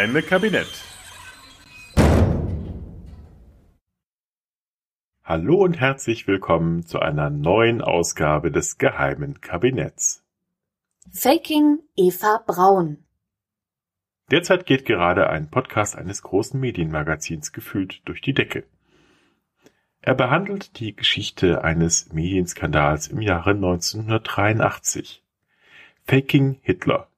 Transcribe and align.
Geheime 0.00 0.22
Kabinett. 0.22 0.82
Hallo 5.22 5.56
und 5.56 5.78
herzlich 5.78 6.26
willkommen 6.26 6.86
zu 6.86 7.00
einer 7.00 7.28
neuen 7.28 7.82
Ausgabe 7.82 8.50
des 8.50 8.78
geheimen 8.78 9.42
Kabinetts. 9.42 10.24
Faking 11.12 11.80
Eva 11.96 12.42
Braun. 12.46 13.04
Derzeit 14.30 14.64
geht 14.64 14.86
gerade 14.86 15.28
ein 15.28 15.50
Podcast 15.50 15.96
eines 15.96 16.22
großen 16.22 16.58
Medienmagazins 16.58 17.52
gefühlt 17.52 18.00
durch 18.06 18.22
die 18.22 18.32
Decke. 18.32 18.64
Er 20.00 20.14
behandelt 20.14 20.80
die 20.80 20.96
Geschichte 20.96 21.62
eines 21.62 22.10
Medienskandals 22.10 23.08
im 23.08 23.20
Jahre 23.20 23.50
1983. 23.50 25.22
Faking 26.06 26.58
Hitler. 26.62 27.09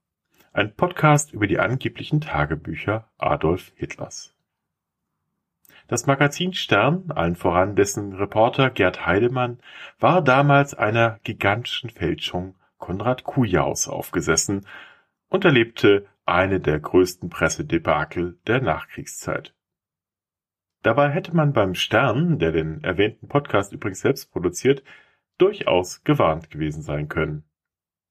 Ein 0.54 0.74
Podcast 0.74 1.32
über 1.32 1.46
die 1.46 1.58
angeblichen 1.58 2.20
Tagebücher 2.20 3.08
Adolf 3.16 3.72
Hitlers. 3.74 4.36
Das 5.88 6.04
Magazin 6.04 6.52
Stern, 6.52 7.10
allen 7.10 7.36
voran 7.36 7.74
dessen 7.74 8.12
Reporter 8.12 8.68
Gerd 8.68 9.06
Heidemann, 9.06 9.60
war 9.98 10.20
damals 10.20 10.74
einer 10.74 11.20
gigantischen 11.24 11.88
Fälschung 11.88 12.54
Konrad 12.76 13.24
Kujaus 13.24 13.88
aufgesessen 13.88 14.66
und 15.30 15.46
erlebte 15.46 16.06
eine 16.26 16.60
der 16.60 16.80
größten 16.80 17.30
Pressedebakel 17.30 18.38
der 18.46 18.60
Nachkriegszeit. 18.60 19.54
Dabei 20.82 21.08
hätte 21.08 21.34
man 21.34 21.54
beim 21.54 21.74
Stern, 21.74 22.38
der 22.38 22.52
den 22.52 22.84
erwähnten 22.84 23.26
Podcast 23.26 23.72
übrigens 23.72 24.00
selbst 24.00 24.30
produziert, 24.30 24.82
durchaus 25.38 26.04
gewarnt 26.04 26.50
gewesen 26.50 26.82
sein 26.82 27.08
können. 27.08 27.44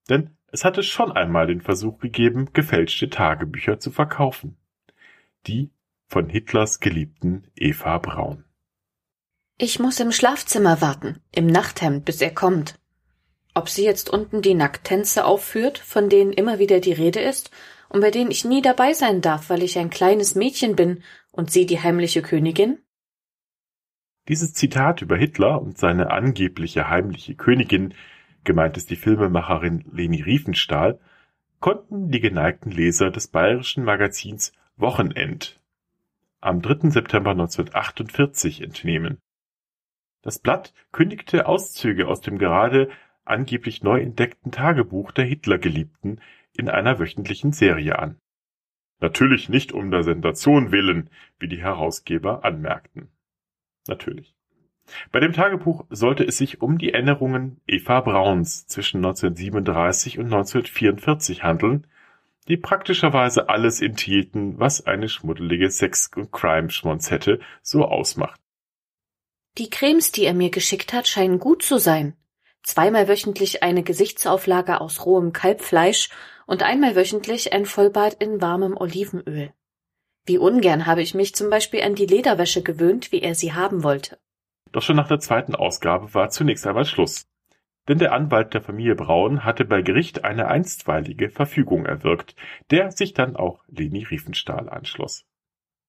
Denn 0.09 0.36
es 0.52 0.66
hatte 0.66 0.83
schon 0.83 1.11
einmal 1.11 1.47
den 1.47 1.61
Versuch 1.61 1.99
gegeben, 1.99 2.49
gefälschte 2.53 3.09
Tagebücher 3.09 3.80
zu 3.80 3.89
verkaufen. 3.89 4.58
Die 5.47 5.71
von 6.08 6.27
Hitlers 6.30 6.81
geliebten 6.81 7.47
Eva 7.55 7.97
Braun. 7.97 8.43
Ich 9.58 9.80
muss 9.80 9.99
im 9.99 10.11
Schlafzimmer 10.11 10.81
warten, 10.81 11.21
im 11.33 11.47
Nachthemd, 11.47 12.03
bis 12.03 12.21
er 12.21 12.33
kommt. 12.33 12.80
Ob 13.53 13.69
sie 13.69 13.85
jetzt 13.85 14.09
unten 14.09 14.41
die 14.41 14.53
Nackttänze 14.53 15.23
aufführt, 15.23 15.77
von 15.77 16.09
denen 16.09 16.33
immer 16.33 16.59
wieder 16.59 16.80
die 16.80 16.93
Rede 16.93 17.21
ist 17.21 17.52
und 17.88 18.02
bei 18.02 18.11
denen 18.11 18.31
ich 18.31 18.43
nie 18.43 18.61
dabei 18.61 18.93
sein 18.93 19.21
darf, 19.21 19.49
weil 19.49 19.63
ich 19.63 19.77
ein 19.77 19.89
kleines 19.89 20.36
Mädchen 20.36 20.75
bin 20.75 21.03
und 21.31 21.52
sie 21.52 21.65
die 21.65 21.80
heimliche 21.80 22.21
Königin? 22.21 22.80
Dieses 24.27 24.53
Zitat 24.53 25.02
über 25.02 25.15
Hitler 25.15 25.61
und 25.61 25.77
seine 25.77 26.11
angebliche 26.11 26.89
heimliche 26.89 27.36
Königin 27.36 27.93
gemeint 28.44 28.78
ist 28.78 28.89
die 28.89 28.95
Filmemacherin 28.95 29.86
Leni 29.92 30.22
Riefenstahl, 30.22 31.00
konnten 31.59 32.09
die 32.09 32.20
geneigten 32.20 32.72
Leser 32.72 33.11
des 33.11 33.28
bayerischen 33.28 33.83
Magazins 33.83 34.52
Wochenend 34.78 35.61
am 36.42 36.61
3. 36.61 36.89
September 36.89 37.31
1948 37.31 38.61
entnehmen. 38.61 39.20
Das 40.23 40.39
Blatt 40.39 40.73
kündigte 40.92 41.45
Auszüge 41.45 42.08
aus 42.08 42.21
dem 42.21 42.38
gerade 42.38 42.89
angeblich 43.23 43.83
neu 43.83 44.02
entdeckten 44.02 44.52
Tagebuch 44.52 45.11
der 45.11 45.26
Hitlergeliebten 45.26 46.20
in 46.54 46.67
einer 46.67 46.99
wöchentlichen 46.99 47.52
Serie 47.52 47.99
an. 47.99 48.20
Natürlich 48.99 49.49
nicht 49.49 49.71
um 49.71 49.92
der 49.92 50.04
Sensation 50.04 50.71
willen, 50.71 51.10
wie 51.39 51.48
die 51.48 51.61
Herausgeber 51.61 52.44
anmerkten. 52.44 53.10
Natürlich. 53.88 54.36
Bei 55.11 55.19
dem 55.19 55.33
Tagebuch 55.33 55.85
sollte 55.89 56.23
es 56.23 56.37
sich 56.37 56.61
um 56.61 56.77
die 56.77 56.93
Erinnerungen 56.93 57.61
Eva 57.67 58.02
Brauns 58.02 58.67
zwischen 58.67 58.97
1937 58.97 60.19
und 60.19 60.25
1944 60.25 61.43
handeln, 61.43 61.87
die 62.47 62.57
praktischerweise 62.57 63.49
alles 63.49 63.81
enthielten, 63.81 64.59
was 64.59 64.85
eine 64.85 65.09
schmuddelige 65.09 65.69
Sex- 65.69 66.09
und 66.15 66.31
Crime-Schmonzette 66.31 67.39
so 67.61 67.85
ausmacht. 67.85 68.39
Die 69.57 69.69
Cremes, 69.69 70.11
die 70.11 70.25
er 70.25 70.33
mir 70.33 70.49
geschickt 70.49 70.93
hat, 70.93 71.08
scheinen 71.08 71.39
gut 71.39 71.61
zu 71.61 71.77
sein. 71.77 72.15
Zweimal 72.63 73.08
wöchentlich 73.08 73.63
eine 73.63 73.83
Gesichtsauflage 73.83 74.81
aus 74.81 75.05
rohem 75.05 75.33
Kalbfleisch 75.33 76.09
und 76.45 76.63
einmal 76.63 76.95
wöchentlich 76.95 77.53
ein 77.53 77.65
Vollbad 77.65 78.21
in 78.21 78.41
warmem 78.41 78.77
Olivenöl. 78.77 79.53
Wie 80.25 80.37
ungern 80.37 80.85
habe 80.85 81.02
ich 81.02 81.13
mich 81.13 81.33
zum 81.35 81.49
Beispiel 81.49 81.81
an 81.81 81.95
die 81.95 82.05
Lederwäsche 82.05 82.61
gewöhnt, 82.61 83.11
wie 83.11 83.21
er 83.21 83.33
sie 83.33 83.53
haben 83.53 83.83
wollte. 83.83 84.19
Doch 84.71 84.82
schon 84.82 84.95
nach 84.95 85.08
der 85.08 85.20
zweiten 85.20 85.55
Ausgabe 85.55 86.14
war 86.14 86.30
zunächst 86.30 86.65
einmal 86.65 86.86
Schluss. 86.86 87.27
Denn 87.87 87.98
der 87.98 88.14
Anwalt 88.14 88.54
der 88.54 88.61
Familie 88.61 88.95
Braun 88.95 89.43
hatte 89.43 89.65
bei 89.65 89.82
Gericht 89.82 90.23
eine 90.23 90.48
einstweilige 90.48 91.30
Verfügung 91.30 91.86
erwirkt, 91.86 92.36
der 92.70 92.92
sich 92.92 93.14
dann 93.14 93.36
auch 93.36 93.64
Leni 93.67 94.04
Riefenstahl 94.04 94.70
anschloss. 94.70 95.26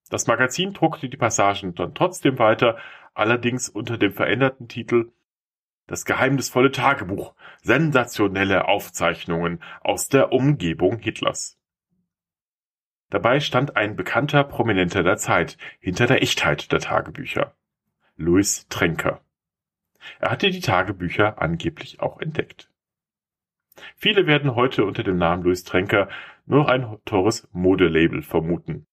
Das 0.08 0.26
Magazin 0.26 0.72
druckte 0.72 1.08
die 1.08 1.16
Passagen 1.16 1.74
dann 1.74 1.94
trotzdem 1.94 2.38
weiter, 2.38 2.78
allerdings 3.14 3.68
unter 3.68 3.98
dem 3.98 4.12
veränderten 4.12 4.68
Titel 4.68 5.12
Das 5.86 6.04
geheimnisvolle 6.04 6.72
Tagebuch, 6.72 7.34
sensationelle 7.62 8.66
Aufzeichnungen 8.66 9.62
aus 9.80 10.08
der 10.08 10.32
Umgebung 10.32 10.98
Hitlers. 10.98 11.58
Dabei 13.10 13.40
stand 13.40 13.76
ein 13.76 13.94
bekannter 13.94 14.42
Prominenter 14.44 15.02
der 15.02 15.18
Zeit 15.18 15.58
hinter 15.80 16.06
der 16.06 16.22
Echtheit 16.22 16.72
der 16.72 16.80
Tagebücher. 16.80 17.54
Louis 18.16 18.66
Tränker. 18.68 19.20
Er 20.18 20.30
hatte 20.30 20.50
die 20.50 20.60
Tagebücher 20.60 21.40
angeblich 21.40 22.00
auch 22.00 22.20
entdeckt. 22.20 22.70
Viele 23.96 24.26
werden 24.26 24.54
heute 24.54 24.84
unter 24.84 25.02
dem 25.02 25.16
Namen 25.16 25.44
Louis 25.44 25.64
Tränker 25.64 26.08
nur 26.44 26.60
noch 26.60 26.68
ein 26.68 26.98
teures 27.04 27.48
Modelabel 27.52 28.22
vermuten. 28.22 28.86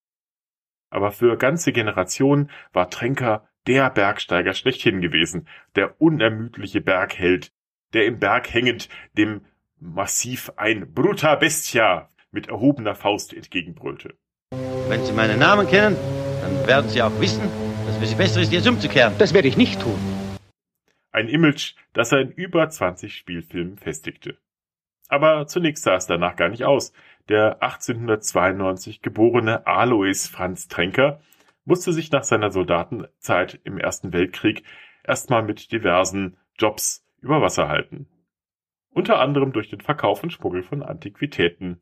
Aber 0.90 1.12
für 1.12 1.38
ganze 1.38 1.72
Generationen 1.72 2.50
war 2.74 2.90
Tränker 2.90 3.48
der 3.68 3.90
Bergsteiger 3.90 4.54
schlechthin 4.54 5.02
gewesen, 5.02 5.48
der 5.76 6.02
unermüdliche 6.02 6.82
Bergheld, 6.82 7.52
der 7.94 8.06
im 8.06 8.20
Berg 8.20 8.52
hängend 8.54 8.90
dem 9.18 9.42
Massiv 9.80 10.52
ein 10.56 10.94
Bruta 10.94 11.36
Bestia 11.36 12.10
mit 12.32 12.48
erhobener 12.48 12.96
Faust 12.96 13.34
entgegenbrüllte. 13.34 14.16
Wenn 14.88 15.06
Sie 15.06 15.14
meinen 15.14 15.40
Namen 15.40 15.68
kennen, 15.68 15.96
dann 16.42 16.68
werden 16.68 16.90
Sie 16.90 17.02
auch 17.02 17.20
wissen, 17.20 17.69
dass 17.90 18.12
es 18.12 18.16
besser 18.16 18.42
ist, 18.42 18.52
jetzt 18.52 18.68
umzukehren. 18.68 19.14
Das 19.18 19.34
werde 19.34 19.48
ich 19.48 19.58
nicht 19.58 19.82
tun. 19.82 19.98
Ein 21.12 21.28
Image, 21.28 21.74
das 21.94 22.12
er 22.12 22.22
in 22.22 22.32
über 22.32 22.70
20 22.70 23.16
Spielfilmen 23.16 23.78
festigte. 23.78 24.38
Aber 25.08 25.48
zunächst 25.48 25.84
sah 25.84 25.96
es 25.96 26.06
danach 26.06 26.36
gar 26.36 26.50
nicht 26.50 26.66
aus. 26.66 26.94
Der 27.30 27.64
1892 27.64 29.02
geborene 29.02 29.66
Alois 29.66 30.28
Franz 30.32 30.68
Tränker 30.68 31.20
musste 31.66 31.94
sich 31.94 32.12
nach 32.12 32.24
seiner 32.24 32.52
Soldatenzeit 32.52 33.60
im 33.64 33.80
Ersten 33.80 34.14
Weltkrieg 34.14 34.64
erstmal 35.04 35.42
mit 35.42 35.72
diversen 35.72 36.38
Jobs 36.60 37.04
über 37.22 37.42
Wasser 37.42 37.68
halten. 37.70 38.08
Unter 38.92 39.20
anderem 39.20 39.52
durch 39.52 39.70
den 39.70 39.82
Verkauf 39.82 40.22
und 40.22 40.32
Schmuggel 40.32 40.62
von 40.62 40.84
Antiquitäten 40.84 41.82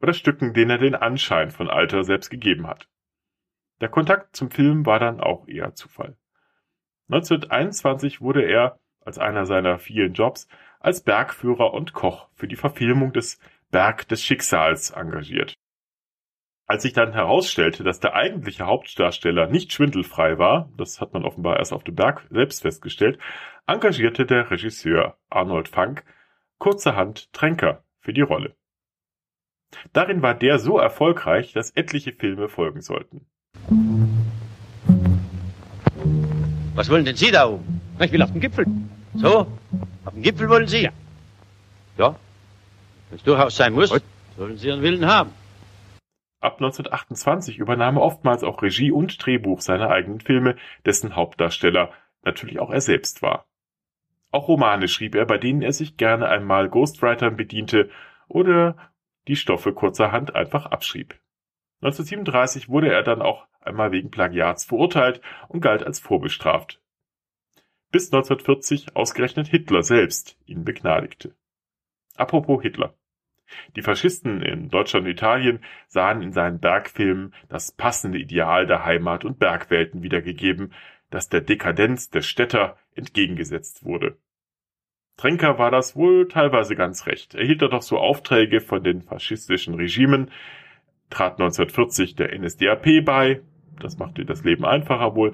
oder 0.00 0.12
Stücken, 0.12 0.52
denen 0.52 0.70
er 0.70 0.78
den 0.78 0.94
Anschein 0.94 1.50
von 1.50 1.70
Alter 1.70 2.04
selbst 2.04 2.28
gegeben 2.28 2.66
hat. 2.66 2.88
Der 3.84 3.90
Kontakt 3.90 4.34
zum 4.34 4.50
Film 4.50 4.86
war 4.86 4.98
dann 4.98 5.20
auch 5.20 5.46
eher 5.46 5.74
Zufall. 5.74 6.16
1921 7.10 8.22
wurde 8.22 8.40
er, 8.40 8.80
als 9.02 9.18
einer 9.18 9.44
seiner 9.44 9.78
vielen 9.78 10.14
Jobs, 10.14 10.48
als 10.80 11.02
Bergführer 11.02 11.74
und 11.74 11.92
Koch 11.92 12.30
für 12.32 12.48
die 12.48 12.56
Verfilmung 12.56 13.12
des 13.12 13.38
Berg 13.70 14.08
des 14.08 14.22
Schicksals 14.22 14.88
engagiert. 14.88 15.52
Als 16.64 16.84
sich 16.84 16.94
dann 16.94 17.12
herausstellte, 17.12 17.84
dass 17.84 18.00
der 18.00 18.14
eigentliche 18.14 18.64
Hauptdarsteller 18.64 19.48
nicht 19.48 19.70
schwindelfrei 19.70 20.38
war, 20.38 20.70
das 20.78 21.02
hat 21.02 21.12
man 21.12 21.26
offenbar 21.26 21.58
erst 21.58 21.74
auf 21.74 21.84
dem 21.84 21.94
Berg 21.94 22.26
selbst 22.30 22.62
festgestellt, 22.62 23.18
engagierte 23.66 24.24
der 24.24 24.50
Regisseur 24.50 25.18
Arnold 25.28 25.68
Funk 25.68 26.04
kurzerhand 26.56 27.30
Tränker 27.34 27.84
für 28.00 28.14
die 28.14 28.22
Rolle. 28.22 28.56
Darin 29.92 30.22
war 30.22 30.32
der 30.32 30.58
so 30.58 30.78
erfolgreich, 30.78 31.52
dass 31.52 31.76
etliche 31.76 32.14
Filme 32.14 32.48
folgen 32.48 32.80
sollten. 32.80 33.26
Was 36.74 36.90
wollen 36.90 37.04
denn 37.04 37.16
Sie 37.16 37.30
da 37.30 37.48
oben? 37.48 37.80
Ich 38.00 38.12
will 38.12 38.22
auf 38.22 38.32
den 38.32 38.40
Gipfel. 38.40 38.66
So? 39.14 39.46
Auf 40.04 40.12
den 40.12 40.22
Gipfel 40.22 40.48
wollen 40.48 40.66
Sie? 40.66 40.82
Ja. 40.82 40.92
Ja. 41.98 42.16
Wenn 43.08 43.18
es 43.18 43.24
durchaus 43.24 43.56
sein 43.56 43.72
muss, 43.72 43.94
sollen 44.36 44.58
Sie 44.58 44.68
Ihren 44.68 44.82
Willen 44.82 45.06
haben. 45.06 45.30
Ab 46.40 46.56
1928 46.56 47.56
übernahm 47.58 47.96
er 47.96 48.02
oftmals 48.02 48.44
auch 48.44 48.60
Regie 48.60 48.90
und 48.90 49.24
Drehbuch 49.24 49.62
seiner 49.62 49.88
eigenen 49.88 50.20
Filme, 50.20 50.56
dessen 50.84 51.16
Hauptdarsteller 51.16 51.90
natürlich 52.22 52.58
auch 52.58 52.70
er 52.70 52.82
selbst 52.82 53.22
war. 53.22 53.46
Auch 54.30 54.48
Romane 54.48 54.88
schrieb 54.88 55.14
er, 55.14 55.24
bei 55.26 55.38
denen 55.38 55.62
er 55.62 55.72
sich 55.72 55.96
gerne 55.96 56.28
einmal 56.28 56.68
Ghostwritern 56.68 57.36
bediente 57.36 57.88
oder 58.28 58.76
die 59.28 59.36
Stoffe 59.36 59.72
kurzerhand 59.72 60.34
einfach 60.34 60.66
abschrieb. 60.66 61.18
1937 61.80 62.68
wurde 62.68 62.92
er 62.92 63.02
dann 63.02 63.22
auch 63.22 63.46
einmal 63.66 63.92
wegen 63.92 64.10
Plagiats 64.10 64.64
verurteilt 64.64 65.20
und 65.48 65.60
galt 65.60 65.82
als 65.82 66.00
vorbestraft. 66.00 66.80
Bis 67.90 68.12
1940 68.12 68.96
ausgerechnet 68.96 69.48
Hitler 69.48 69.82
selbst 69.82 70.36
ihn 70.46 70.64
begnadigte. 70.64 71.34
Apropos 72.16 72.62
Hitler. 72.62 72.94
Die 73.76 73.82
Faschisten 73.82 74.42
in 74.42 74.68
Deutschland 74.68 75.06
und 75.06 75.12
Italien 75.12 75.64
sahen 75.86 76.22
in 76.22 76.32
seinen 76.32 76.60
Bergfilmen 76.60 77.34
das 77.48 77.72
passende 77.72 78.18
Ideal 78.18 78.66
der 78.66 78.84
Heimat- 78.84 79.24
und 79.24 79.38
Bergwelten 79.38 80.02
wiedergegeben, 80.02 80.72
das 81.10 81.28
der 81.28 81.40
Dekadenz 81.40 82.10
der 82.10 82.22
Städter 82.22 82.76
entgegengesetzt 82.94 83.84
wurde. 83.84 84.16
Trenker 85.16 85.58
war 85.58 85.70
das 85.70 85.94
wohl 85.94 86.26
teilweise 86.26 86.74
ganz 86.74 87.06
recht. 87.06 87.34
Er 87.34 87.44
hielt 87.44 87.62
doch 87.62 87.82
so 87.82 87.98
Aufträge 87.98 88.60
von 88.60 88.82
den 88.82 89.02
faschistischen 89.02 89.74
Regimen, 89.74 90.30
trat 91.10 91.34
1940 91.34 92.16
der 92.16 92.36
NSDAP 92.36 93.04
bei, 93.04 93.42
das 93.80 93.98
machte 93.98 94.24
das 94.24 94.44
Leben 94.44 94.64
einfacher 94.64 95.14
wohl, 95.14 95.32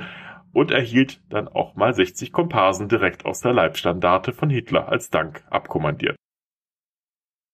und 0.52 0.70
erhielt 0.70 1.20
dann 1.28 1.48
auch 1.48 1.76
mal 1.76 1.94
60 1.94 2.32
Komparsen 2.32 2.88
direkt 2.88 3.24
aus 3.24 3.40
der 3.40 3.52
Leibstandarte 3.52 4.32
von 4.32 4.50
Hitler 4.50 4.88
als 4.88 5.10
Dank 5.10 5.44
abkommandiert. 5.48 6.16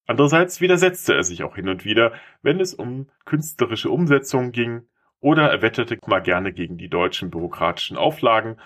Andererseits 0.06 0.60
widersetzte 0.60 1.14
er 1.14 1.24
sich 1.24 1.42
auch 1.42 1.56
hin 1.56 1.68
und 1.68 1.84
wieder, 1.84 2.12
wenn 2.42 2.60
es 2.60 2.74
um 2.74 3.08
künstlerische 3.24 3.90
Umsetzungen 3.90 4.52
ging, 4.52 4.82
oder 5.20 5.50
er 5.50 5.62
wetterte 5.62 5.98
mal 6.06 6.20
gerne 6.20 6.52
gegen 6.52 6.78
die 6.78 6.88
deutschen 6.88 7.30
bürokratischen 7.30 7.96
Auflagen 7.96 8.58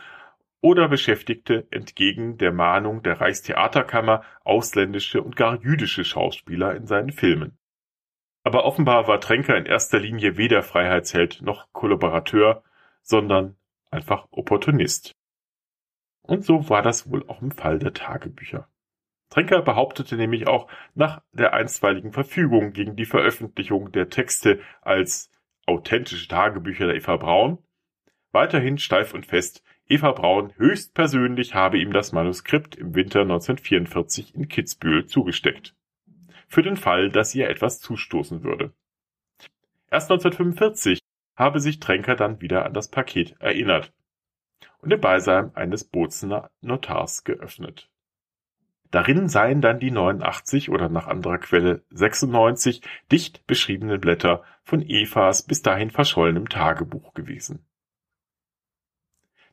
oder 0.60 0.88
beschäftigte 0.88 1.66
entgegen 1.70 2.36
der 2.36 2.52
Mahnung 2.52 3.02
der 3.02 3.20
Reichstheaterkammer 3.20 4.22
ausländische 4.44 5.22
und 5.22 5.36
gar 5.36 5.60
jüdische 5.62 6.04
Schauspieler 6.04 6.74
in 6.76 6.86
seinen 6.86 7.12
Filmen. 7.12 7.56
Aber 8.42 8.64
offenbar 8.64 9.06
war 9.06 9.20
Tränker 9.20 9.56
in 9.56 9.66
erster 9.66 9.98
Linie 9.98 10.36
weder 10.36 10.62
Freiheitsheld 10.62 11.42
noch 11.42 11.72
Kollaborateur, 11.72 12.62
sondern 13.02 13.56
einfach 13.90 14.28
Opportunist. 14.30 15.14
Und 16.22 16.44
so 16.44 16.68
war 16.68 16.82
das 16.82 17.10
wohl 17.10 17.28
auch 17.28 17.42
im 17.42 17.50
Fall 17.50 17.78
der 17.78 17.92
Tagebücher. 17.92 18.68
Tränker 19.30 19.62
behauptete 19.62 20.16
nämlich 20.16 20.48
auch 20.48 20.68
nach 20.94 21.22
der 21.32 21.52
einstweiligen 21.54 22.12
Verfügung 22.12 22.72
gegen 22.72 22.96
die 22.96 23.04
Veröffentlichung 23.04 23.92
der 23.92 24.08
Texte 24.08 24.60
als 24.82 25.30
authentische 25.66 26.28
Tagebücher 26.28 26.86
der 26.86 26.96
Eva 26.96 27.16
Braun, 27.16 27.58
weiterhin 28.32 28.78
steif 28.78 29.14
und 29.14 29.26
fest, 29.26 29.62
Eva 29.86 30.12
Braun 30.12 30.52
höchstpersönlich 30.56 31.54
habe 31.54 31.78
ihm 31.78 31.92
das 31.92 32.12
Manuskript 32.12 32.76
im 32.76 32.94
Winter 32.94 33.22
1944 33.22 34.34
in 34.34 34.48
Kitzbühel 34.48 35.06
zugesteckt. 35.06 35.74
Für 36.50 36.62
den 36.62 36.76
Fall, 36.76 37.10
dass 37.10 37.32
ihr 37.32 37.48
etwas 37.48 37.78
zustoßen 37.78 38.42
würde. 38.42 38.72
Erst 39.88 40.10
1945 40.10 40.98
habe 41.36 41.60
sich 41.60 41.78
Tränker 41.78 42.16
dann 42.16 42.40
wieder 42.40 42.66
an 42.66 42.74
das 42.74 42.88
Paket 42.88 43.36
erinnert 43.38 43.92
und 44.80 44.92
im 44.92 45.00
Beisein 45.00 45.54
eines 45.54 45.84
Bozener 45.84 46.50
Notars 46.60 47.22
geöffnet. 47.22 47.88
Darin 48.90 49.28
seien 49.28 49.60
dann 49.60 49.78
die 49.78 49.92
89 49.92 50.70
oder 50.70 50.88
nach 50.88 51.06
anderer 51.06 51.38
Quelle 51.38 51.84
96 51.90 52.82
dicht 53.12 53.46
beschriebenen 53.46 54.00
Blätter 54.00 54.42
von 54.64 54.82
Evas 54.82 55.44
bis 55.44 55.62
dahin 55.62 55.90
verschollenem 55.90 56.48
Tagebuch 56.48 57.14
gewesen. 57.14 57.64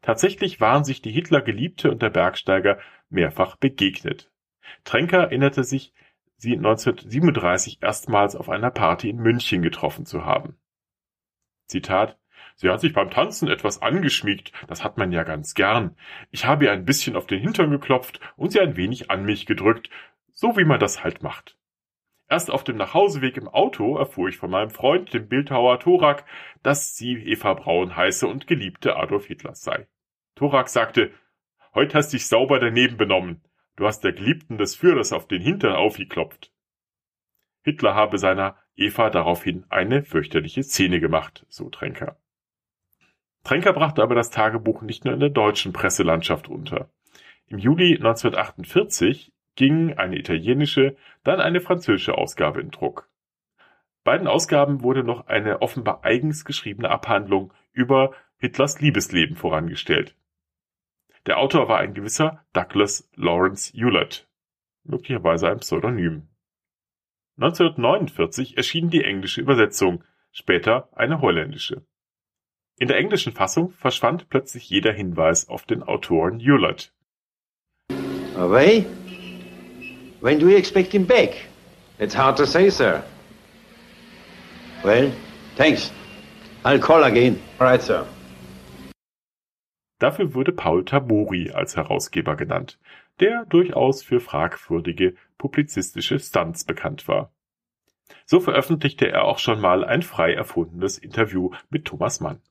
Tatsächlich 0.02 0.60
waren 0.62 0.84
sich 0.84 1.04
die 1.04 1.12
Hitler-Geliebte 1.12 1.92
und 1.92 2.02
der 2.02 2.10
Bergsteiger 2.10 2.80
mehrfach 3.10 3.56
begegnet. 3.56 4.32
Tränker 4.84 5.20
erinnerte 5.20 5.64
sich, 5.64 5.94
sie 6.38 6.54
1937 6.54 7.80
erstmals 7.81 8.36
auf 8.36 8.50
einer 8.50 8.72
Party 8.72 9.10
in 9.10 9.18
München 9.18 9.62
getroffen 9.62 10.06
zu 10.06 10.25
haben. 10.25 10.57
Zitat 11.68 12.18
Sie 12.60 12.69
hat 12.69 12.81
sich 12.81 12.94
beim 12.94 13.12
Tanzen 13.12 13.50
etwas 13.50 13.84
angeschmiegt, 13.84 14.51
das 14.68 14.84
hat 14.84 14.98
man 14.98 15.12
ja 15.12 15.24
ganz 15.24 15.54
gern. 15.54 15.95
Ich 16.31 16.45
habe 16.45 16.66
ihr 16.66 16.72
ein 16.72 16.86
bisschen 16.86 17.16
auf 17.16 17.28
den 17.28 17.39
Hintern 17.39 17.69
geklopft 17.69 18.19
und 18.36 18.51
sie 18.51 18.60
ein 18.60 18.75
wenig 18.75 19.12
an 19.12 19.25
mich 19.25 19.45
gedrückt, 19.45 19.92
so 20.34 20.57
wie 20.57 20.66
man 20.66 20.80
das 20.80 21.04
halt 21.04 21.22
macht. 21.22 21.56
Erst 22.30 22.50
auf 22.51 22.63
dem 22.63 22.78
Nachhauseweg 22.78 23.38
im 23.38 23.48
Auto 23.48 23.95
erfuhr 23.98 24.30
ich 24.30 24.38
von 24.38 24.50
meinem 24.50 24.72
Freund, 24.72 25.13
dem 25.13 25.28
Bildhauer 25.28 25.80
Thorak, 25.80 26.25
dass 26.63 26.95
sie 26.95 27.13
Eva 27.13 27.54
Braun 27.54 27.95
heiße 27.95 28.28
und 28.28 28.48
Geliebte 28.48 28.95
Adolf 28.95 29.28
Hitlers 29.28 29.62
sei. 29.62 29.88
Thorak 30.36 30.68
sagte, 30.68 31.12
Heut 31.75 31.94
hast 31.94 32.12
dich 32.12 32.28
sauber 32.28 32.60
daneben 32.60 32.98
benommen. 32.98 33.42
Du 33.78 33.86
hast 33.86 34.02
der 34.02 34.12
Geliebten 34.12 34.58
des 34.58 34.76
Führers 34.76 35.14
auf 35.14 35.28
den 35.28 35.42
Hintern 35.42 35.76
aufgeklopft. 35.76 36.52
Hitler 37.64 37.94
habe 37.94 38.18
seiner 38.18 38.58
Eva 38.76 39.12
daraufhin 39.12 39.66
eine 39.70 40.04
fürchterliche 40.04 40.64
Szene 40.64 41.00
gemacht, 41.00 41.46
so 41.48 41.70
Tränker. 41.70 42.18
Tränker 43.44 43.74
brachte 43.74 44.02
aber 44.02 44.16
das 44.16 44.32
Tagebuch 44.32 44.82
nicht 44.82 45.06
nur 45.06 45.14
in 45.14 45.20
der 45.20 45.30
deutschen 45.30 45.74
Presselandschaft 45.74 46.48
unter. 46.48 46.90
Im 47.46 47.60
Juli 47.60 47.96
1948 47.98 49.32
ging 49.56 49.94
eine 49.94 50.18
italienische, 50.18 50.98
dann 51.24 51.40
eine 51.40 51.62
französische 51.62 52.18
Ausgabe 52.18 52.62
in 52.62 52.72
Druck. 52.72 53.08
Beiden 54.04 54.28
Ausgaben 54.28 54.82
wurde 54.82 55.04
noch 55.04 55.28
eine 55.28 55.62
offenbar 55.62 56.04
eigens 56.04 56.46
geschriebene 56.46 56.90
Abhandlung 56.90 57.54
über 57.74 58.14
Hitlers 58.38 58.82
Liebesleben 58.82 59.36
vorangestellt. 59.36 60.16
Der 61.28 61.40
Autor 61.40 61.68
war 61.68 61.80
ein 61.80 61.94
gewisser 61.94 62.46
Douglas 62.54 63.10
Lawrence 63.16 63.74
Hewlett, 63.74 64.28
möglicherweise 64.86 65.50
ein 65.50 65.60
Pseudonym. 65.60 66.30
1949 67.36 68.56
erschien 68.56 68.90
die 68.90 69.04
englische 69.04 69.42
Übersetzung, 69.42 70.06
später 70.32 70.88
eine 70.94 71.20
holländische. 71.22 71.86
In 72.78 72.88
der 72.88 72.98
englischen 72.98 73.34
Fassung 73.34 73.72
verschwand 73.72 74.30
plötzlich 74.30 74.70
jeder 74.70 74.94
Hinweis 74.94 75.50
auf 75.50 75.66
den 75.66 75.84
Autoren 75.84 76.40
Hewlett. 76.40 76.94
Away? 78.38 78.86
When 80.22 80.40
do 80.40 80.48
you 80.48 80.56
expect 80.56 80.94
him 80.94 81.06
back? 81.06 81.50
It's 82.00 82.16
hard 82.16 82.38
to 82.38 82.46
say, 82.46 82.70
sir. 82.70 83.04
Well, 84.84 85.12
thanks. 85.58 85.92
I'll 86.64 86.80
call 86.80 87.04
again. 87.04 87.42
All 87.60 87.68
right, 87.68 87.81
sir. 87.81 88.07
Dafür 89.99 90.33
wurde 90.33 90.51
Paul 90.51 90.85
Tabori 90.85 91.51
als 91.51 91.75
Herausgeber 91.75 92.35
genannt, 92.35 92.80
der 93.19 93.45
durchaus 93.45 94.04
für 94.04 94.19
fragwürdige 94.19 95.16
publizistische 95.37 96.19
Stunts 96.19 96.66
bekannt 96.66 97.07
war. 97.07 97.31
So 98.25 98.39
veröffentlichte 98.39 99.09
er 99.09 99.25
auch 99.25 99.39
schon 99.39 99.59
mal 99.59 99.83
ein 99.83 100.01
frei 100.01 100.33
erfundenes 100.33 100.97
Interview 100.97 101.51
mit 101.69 101.85
Thomas 101.85 102.19
Mann. 102.19 102.42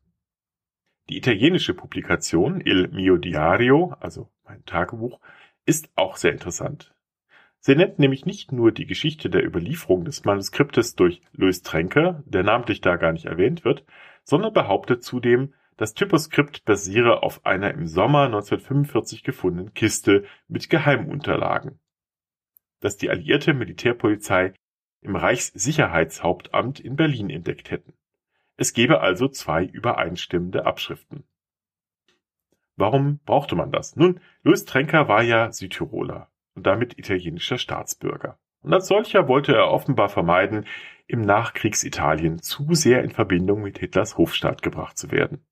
Die 1.08 1.16
italienische 1.16 1.72
Publikation 1.72 2.60
Il 2.60 2.88
mio 2.88 3.16
diario, 3.16 3.94
also 4.00 4.28
mein 4.44 4.64
Tagebuch, 4.64 5.20
ist 5.64 5.88
auch 5.94 6.16
sehr 6.16 6.32
interessant. 6.32 6.94
Sie 7.60 7.74
nennt 7.74 7.98
nämlich 7.98 8.26
nicht 8.26 8.52
nur 8.52 8.72
die 8.72 8.86
Geschichte 8.86 9.30
der 9.30 9.44
Überlieferung 9.44 10.04
des 10.04 10.24
Manuskriptes 10.24 10.94
durch 10.94 11.22
Louis 11.32 11.62
Tränker, 11.62 12.22
der 12.26 12.42
namentlich 12.42 12.80
da 12.80 12.96
gar 12.96 13.12
nicht 13.12 13.26
erwähnt 13.26 13.64
wird, 13.64 13.84
sondern 14.24 14.52
behauptet 14.52 15.02
zudem, 15.02 15.54
das 15.76 15.94
Typoskript 15.94 16.64
basiere 16.64 17.22
auf 17.22 17.44
einer 17.44 17.72
im 17.72 17.86
Sommer 17.86 18.24
1945 18.24 19.22
gefundenen 19.22 19.74
Kiste 19.74 20.24
mit 20.48 20.70
Geheimunterlagen, 20.70 21.78
das 22.80 22.96
die 22.96 23.10
alliierte 23.10 23.52
Militärpolizei 23.52 24.54
im 25.02 25.16
Reichssicherheitshauptamt 25.16 26.80
in 26.80 26.96
Berlin 26.96 27.30
entdeckt 27.30 27.70
hätten. 27.70 27.92
Es 28.56 28.72
gebe 28.72 29.00
also 29.00 29.28
zwei 29.28 29.64
übereinstimmende 29.64 30.64
Abschriften. 30.64 31.24
Warum 32.76 33.18
brauchte 33.24 33.54
man 33.54 33.70
das? 33.70 33.96
Nun, 33.96 34.20
Louis 34.42 34.64
Trenker 34.64 35.08
war 35.08 35.22
ja 35.22 35.52
Südtiroler 35.52 36.30
und 36.54 36.66
damit 36.66 36.98
italienischer 36.98 37.58
Staatsbürger. 37.58 38.38
Und 38.62 38.72
als 38.72 38.88
solcher 38.88 39.28
wollte 39.28 39.54
er 39.54 39.70
offenbar 39.70 40.08
vermeiden, 40.08 40.66
im 41.06 41.20
Nachkriegsitalien 41.20 42.42
zu 42.42 42.74
sehr 42.74 43.04
in 43.04 43.10
Verbindung 43.10 43.62
mit 43.62 43.78
Hitlers 43.78 44.18
Hofstaat 44.18 44.62
gebracht 44.62 44.98
zu 44.98 45.10
werden. 45.10 45.46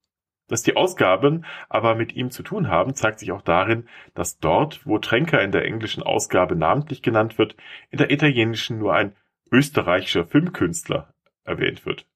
Dass 0.48 0.62
die 0.62 0.76
Ausgaben 0.76 1.44
aber 1.68 1.94
mit 1.94 2.14
ihm 2.14 2.30
zu 2.30 2.42
tun 2.42 2.68
haben, 2.68 2.94
zeigt 2.94 3.18
sich 3.18 3.32
auch 3.32 3.42
darin, 3.42 3.88
dass 4.14 4.38
dort, 4.38 4.86
wo 4.86 4.98
Trenker 4.98 5.42
in 5.42 5.52
der 5.52 5.64
englischen 5.64 6.02
Ausgabe 6.02 6.54
namentlich 6.54 7.02
genannt 7.02 7.38
wird, 7.38 7.56
in 7.90 7.98
der 7.98 8.10
italienischen 8.10 8.78
nur 8.78 8.94
ein 8.94 9.14
österreichischer 9.50 10.26
Filmkünstler 10.26 11.14
erwähnt 11.44 11.86
wird. 11.86 12.06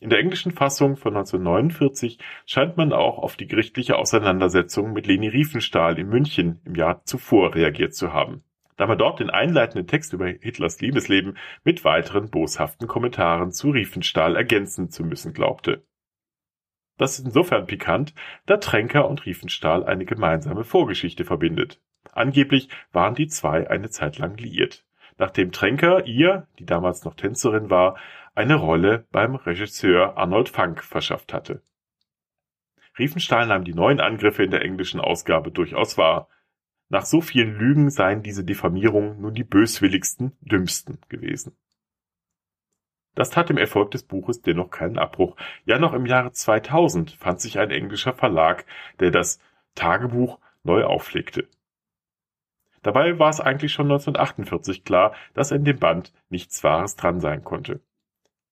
In 0.00 0.10
der 0.10 0.18
englischen 0.18 0.52
Fassung 0.52 0.96
von 0.96 1.16
1949 1.16 2.18
scheint 2.44 2.76
man 2.76 2.92
auch 2.92 3.18
auf 3.18 3.36
die 3.36 3.46
gerichtliche 3.46 3.96
Auseinandersetzung 3.96 4.92
mit 4.92 5.06
Leni 5.06 5.28
Riefenstahl 5.28 5.98
in 5.98 6.08
München 6.08 6.60
im 6.64 6.74
Jahr 6.74 7.02
zuvor 7.04 7.54
reagiert 7.54 7.94
zu 7.94 8.12
haben, 8.12 8.44
da 8.76 8.86
man 8.86 8.98
dort 8.98 9.20
den 9.20 9.30
einleitenden 9.30 9.86
Text 9.86 10.12
über 10.12 10.26
Hitlers 10.26 10.80
Liebesleben 10.80 11.38
mit 11.64 11.84
weiteren 11.84 12.30
boshaften 12.30 12.88
Kommentaren 12.88 13.52
zu 13.52 13.70
Riefenstahl 13.70 14.36
ergänzen 14.36 14.90
zu 14.90 15.02
müssen 15.02 15.32
glaubte. 15.32 15.82
Das 16.96 17.18
ist 17.18 17.26
insofern 17.26 17.66
pikant, 17.66 18.14
da 18.46 18.56
Tränker 18.56 19.08
und 19.08 19.26
Riefenstahl 19.26 19.84
eine 19.84 20.04
gemeinsame 20.04 20.64
Vorgeschichte 20.64 21.24
verbindet. 21.24 21.80
Angeblich 22.12 22.68
waren 22.92 23.14
die 23.14 23.28
zwei 23.28 23.68
eine 23.68 23.90
Zeit 23.90 24.18
lang 24.18 24.36
liiert 24.38 24.86
nachdem 25.18 25.52
Tränker 25.52 26.06
ihr, 26.06 26.46
die 26.58 26.66
damals 26.66 27.04
noch 27.04 27.14
Tänzerin 27.14 27.70
war, 27.70 27.96
eine 28.34 28.54
Rolle 28.54 29.06
beim 29.12 29.34
Regisseur 29.34 30.16
Arnold 30.16 30.48
Funk 30.48 30.82
verschafft 30.82 31.32
hatte. 31.32 31.62
Riefenstahl 32.98 33.46
nahm 33.46 33.64
die 33.64 33.74
neuen 33.74 34.00
Angriffe 34.00 34.42
in 34.42 34.50
der 34.50 34.62
englischen 34.62 35.00
Ausgabe 35.00 35.50
durchaus 35.50 35.98
wahr. 35.98 36.28
Nach 36.88 37.04
so 37.04 37.20
vielen 37.20 37.58
Lügen 37.58 37.90
seien 37.90 38.22
diese 38.22 38.44
Diffamierungen 38.44 39.20
nun 39.20 39.34
die 39.34 39.44
böswilligsten, 39.44 40.36
dümmsten 40.40 40.98
gewesen. 41.08 41.56
Das 43.16 43.30
tat 43.30 43.48
dem 43.48 43.56
Erfolg 43.56 43.90
des 43.90 44.04
Buches 44.04 44.42
dennoch 44.42 44.70
keinen 44.70 44.98
Abbruch. 44.98 45.36
Ja, 45.64 45.78
noch 45.78 45.94
im 45.94 46.06
Jahre 46.06 46.32
2000 46.32 47.12
fand 47.12 47.40
sich 47.40 47.58
ein 47.58 47.70
englischer 47.70 48.12
Verlag, 48.12 48.66
der 49.00 49.10
das 49.10 49.40
Tagebuch 49.74 50.38
neu 50.62 50.84
auflegte. 50.84 51.48
Dabei 52.82 53.18
war 53.18 53.30
es 53.30 53.40
eigentlich 53.40 53.72
schon 53.72 53.86
1948 53.86 54.84
klar, 54.84 55.14
dass 55.32 55.50
in 55.50 55.64
dem 55.64 55.78
Band 55.78 56.12
nichts 56.28 56.62
Wahres 56.62 56.94
dran 56.94 57.20
sein 57.20 57.42
konnte. 57.42 57.80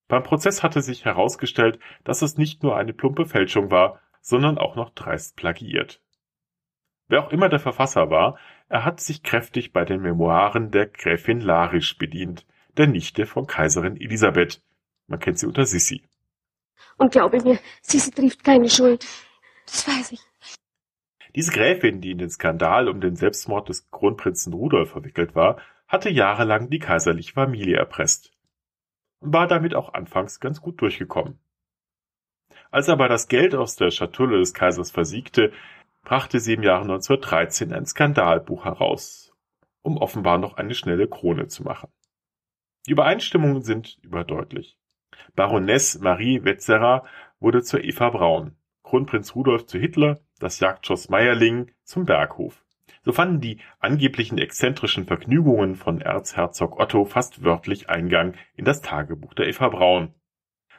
Beim 0.08 0.22
Prozess 0.22 0.62
hatte 0.62 0.80
sich 0.80 1.04
herausgestellt, 1.04 1.78
dass 2.02 2.22
es 2.22 2.38
nicht 2.38 2.62
nur 2.62 2.76
eine 2.76 2.94
plumpe 2.94 3.26
Fälschung 3.26 3.70
war, 3.70 4.00
sondern 4.22 4.56
auch 4.56 4.76
noch 4.76 4.90
dreist 4.90 5.36
plagiiert. 5.36 6.00
Wer 7.06 7.22
auch 7.22 7.30
immer 7.30 7.50
der 7.50 7.60
Verfasser 7.60 8.08
war, 8.08 8.38
er 8.70 8.86
hat 8.86 8.98
sich 9.00 9.22
kräftig 9.22 9.74
bei 9.74 9.84
den 9.84 10.00
Memoiren 10.00 10.70
der 10.70 10.86
Gräfin 10.86 11.40
Larisch 11.40 11.98
bedient, 11.98 12.46
der 12.76 12.86
Nichte 12.86 13.26
von 13.26 13.46
Kaiserin 13.46 14.00
Elisabeth. 14.00 14.62
Man 15.06 15.20
kennt 15.20 15.38
sie 15.38 15.46
unter 15.46 15.66
Sissi. 15.66 16.02
Und 16.96 17.12
glaube 17.12 17.42
mir, 17.42 17.58
Sissi 17.82 18.10
trifft 18.10 18.44
keine 18.44 18.68
Schuld. 18.68 19.06
Das 19.66 19.86
weiß 19.88 20.12
ich. 20.12 20.20
Diese 21.34 21.50
Gräfin, 21.50 22.00
die 22.00 22.12
in 22.12 22.18
den 22.18 22.30
Skandal 22.30 22.88
um 22.88 23.00
den 23.00 23.16
Selbstmord 23.16 23.68
des 23.68 23.90
Kronprinzen 23.90 24.52
Rudolf 24.52 24.90
verwickelt 24.90 25.34
war, 25.34 25.60
hatte 25.88 26.10
jahrelang 26.10 26.70
die 26.70 26.78
kaiserliche 26.78 27.32
Familie 27.32 27.76
erpresst 27.76 28.32
und 29.20 29.32
war 29.32 29.46
damit 29.48 29.74
auch 29.74 29.94
anfangs 29.94 30.38
ganz 30.38 30.60
gut 30.60 30.80
durchgekommen. 30.80 31.40
Als 32.70 32.88
aber 32.88 33.08
das 33.08 33.28
Geld 33.28 33.54
aus 33.54 33.76
der 33.76 33.90
Schatulle 33.90 34.38
des 34.38 34.54
Kaisers 34.54 34.90
versiegte, 34.90 35.52
brachte 36.02 36.38
sie 36.38 36.54
im 36.54 36.62
Jahre 36.62 36.82
1913 36.82 37.72
ein 37.72 37.86
Skandalbuch 37.86 38.64
heraus, 38.64 39.32
um 39.82 39.96
offenbar 39.96 40.38
noch 40.38 40.56
eine 40.56 40.74
schnelle 40.74 41.08
Krone 41.08 41.48
zu 41.48 41.62
machen. 41.62 41.88
Die 42.86 42.90
Übereinstimmungen 42.90 43.62
sind 43.62 43.98
überdeutlich. 44.02 44.78
Baroness 45.34 45.98
Marie 46.00 46.44
Wetzerer 46.44 47.04
wurde 47.40 47.62
zur 47.62 47.82
Eva 47.82 48.10
Braun, 48.10 48.56
Kronprinz 48.82 49.34
Rudolf 49.34 49.66
zu 49.66 49.78
Hitler, 49.78 50.20
das 50.38 50.60
Jagdschloss 50.60 51.08
Meierling 51.08 51.70
zum 51.82 52.04
Berghof. 52.04 52.64
So 53.02 53.12
fanden 53.12 53.40
die 53.40 53.58
angeblichen 53.80 54.38
exzentrischen 54.38 55.06
Vergnügungen 55.06 55.76
von 55.76 56.00
Erzherzog 56.00 56.80
Otto 56.80 57.04
fast 57.04 57.44
wörtlich 57.44 57.88
Eingang 57.90 58.34
in 58.56 58.64
das 58.64 58.80
Tagebuch 58.80 59.34
der 59.34 59.48
Eva 59.48 59.68
Braun. 59.68 60.14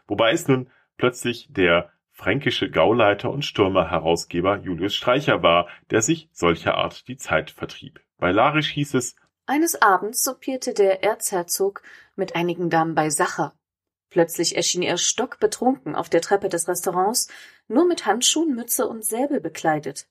Wobei 0.08 0.32
es 0.32 0.48
nun 0.48 0.70
plötzlich 0.98 1.48
der 1.52 1.92
fränkische 2.12 2.70
Gauleiter 2.70 3.30
und 3.30 3.44
Stürmer-Herausgeber 3.44 4.60
Julius 4.60 4.96
Streicher 4.96 5.44
war, 5.44 5.68
der 5.90 6.02
sich 6.02 6.30
solcher 6.32 6.76
Art 6.76 7.08
die 7.08 7.18
Zeit 7.18 7.52
vertrieb. 7.52 8.00
Bei 8.18 8.32
Larisch 8.32 8.70
hieß 8.70 8.94
es, 8.94 9.16
eines 9.46 9.82
Abends 9.82 10.24
soupierte 10.24 10.74
der 10.74 11.04
Erzherzog 11.04 11.82
mit 12.16 12.36
einigen 12.36 12.70
Damen 12.70 12.96
bei 12.96 13.10
Sacher. 13.10 13.54
Plötzlich 14.10 14.56
erschien 14.56 14.82
er 14.82 14.98
stockbetrunken 14.98 15.96
auf 15.96 16.10
der 16.10 16.22
Treppe 16.22 16.50
des 16.50 16.68
Restaurants, 16.68 17.28
nur 17.68 17.86
mit 17.86 18.06
Handschuhen, 18.06 18.56
Mütze 18.56 18.88
und 18.88 19.04
Säbel 19.04 19.42
bekleidet. 19.42 20.08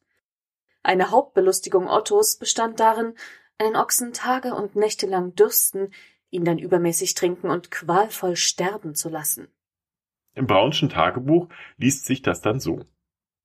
Eine 0.83 1.11
Hauptbelustigung 1.11 1.89
Ottos 1.89 2.37
bestand 2.37 2.81
darin, 2.81 3.15
einen 3.59 3.77
Ochsen 3.77 4.13
Tage 4.13 4.55
und 4.55 4.77
Nächte 4.77 5.07
lang 5.07 5.35
dürsten, 5.35 5.93
ihn 6.31 6.45
dann 6.45 6.59
übermäßig 6.59 7.15
trinken 7.15 7.51
und 7.51 7.71
qualvoll 7.71 8.37
sterben 8.37 8.95
zu 8.95 9.09
lassen. 9.09 9.49
Im 10.35 10.47
Braunschen 10.47 10.91
Tagebuch 10.91 11.49
liest 11.77 12.07
sich 12.07 12.23
das 12.23 12.43
dann 12.43 12.61
so. 12.61 12.85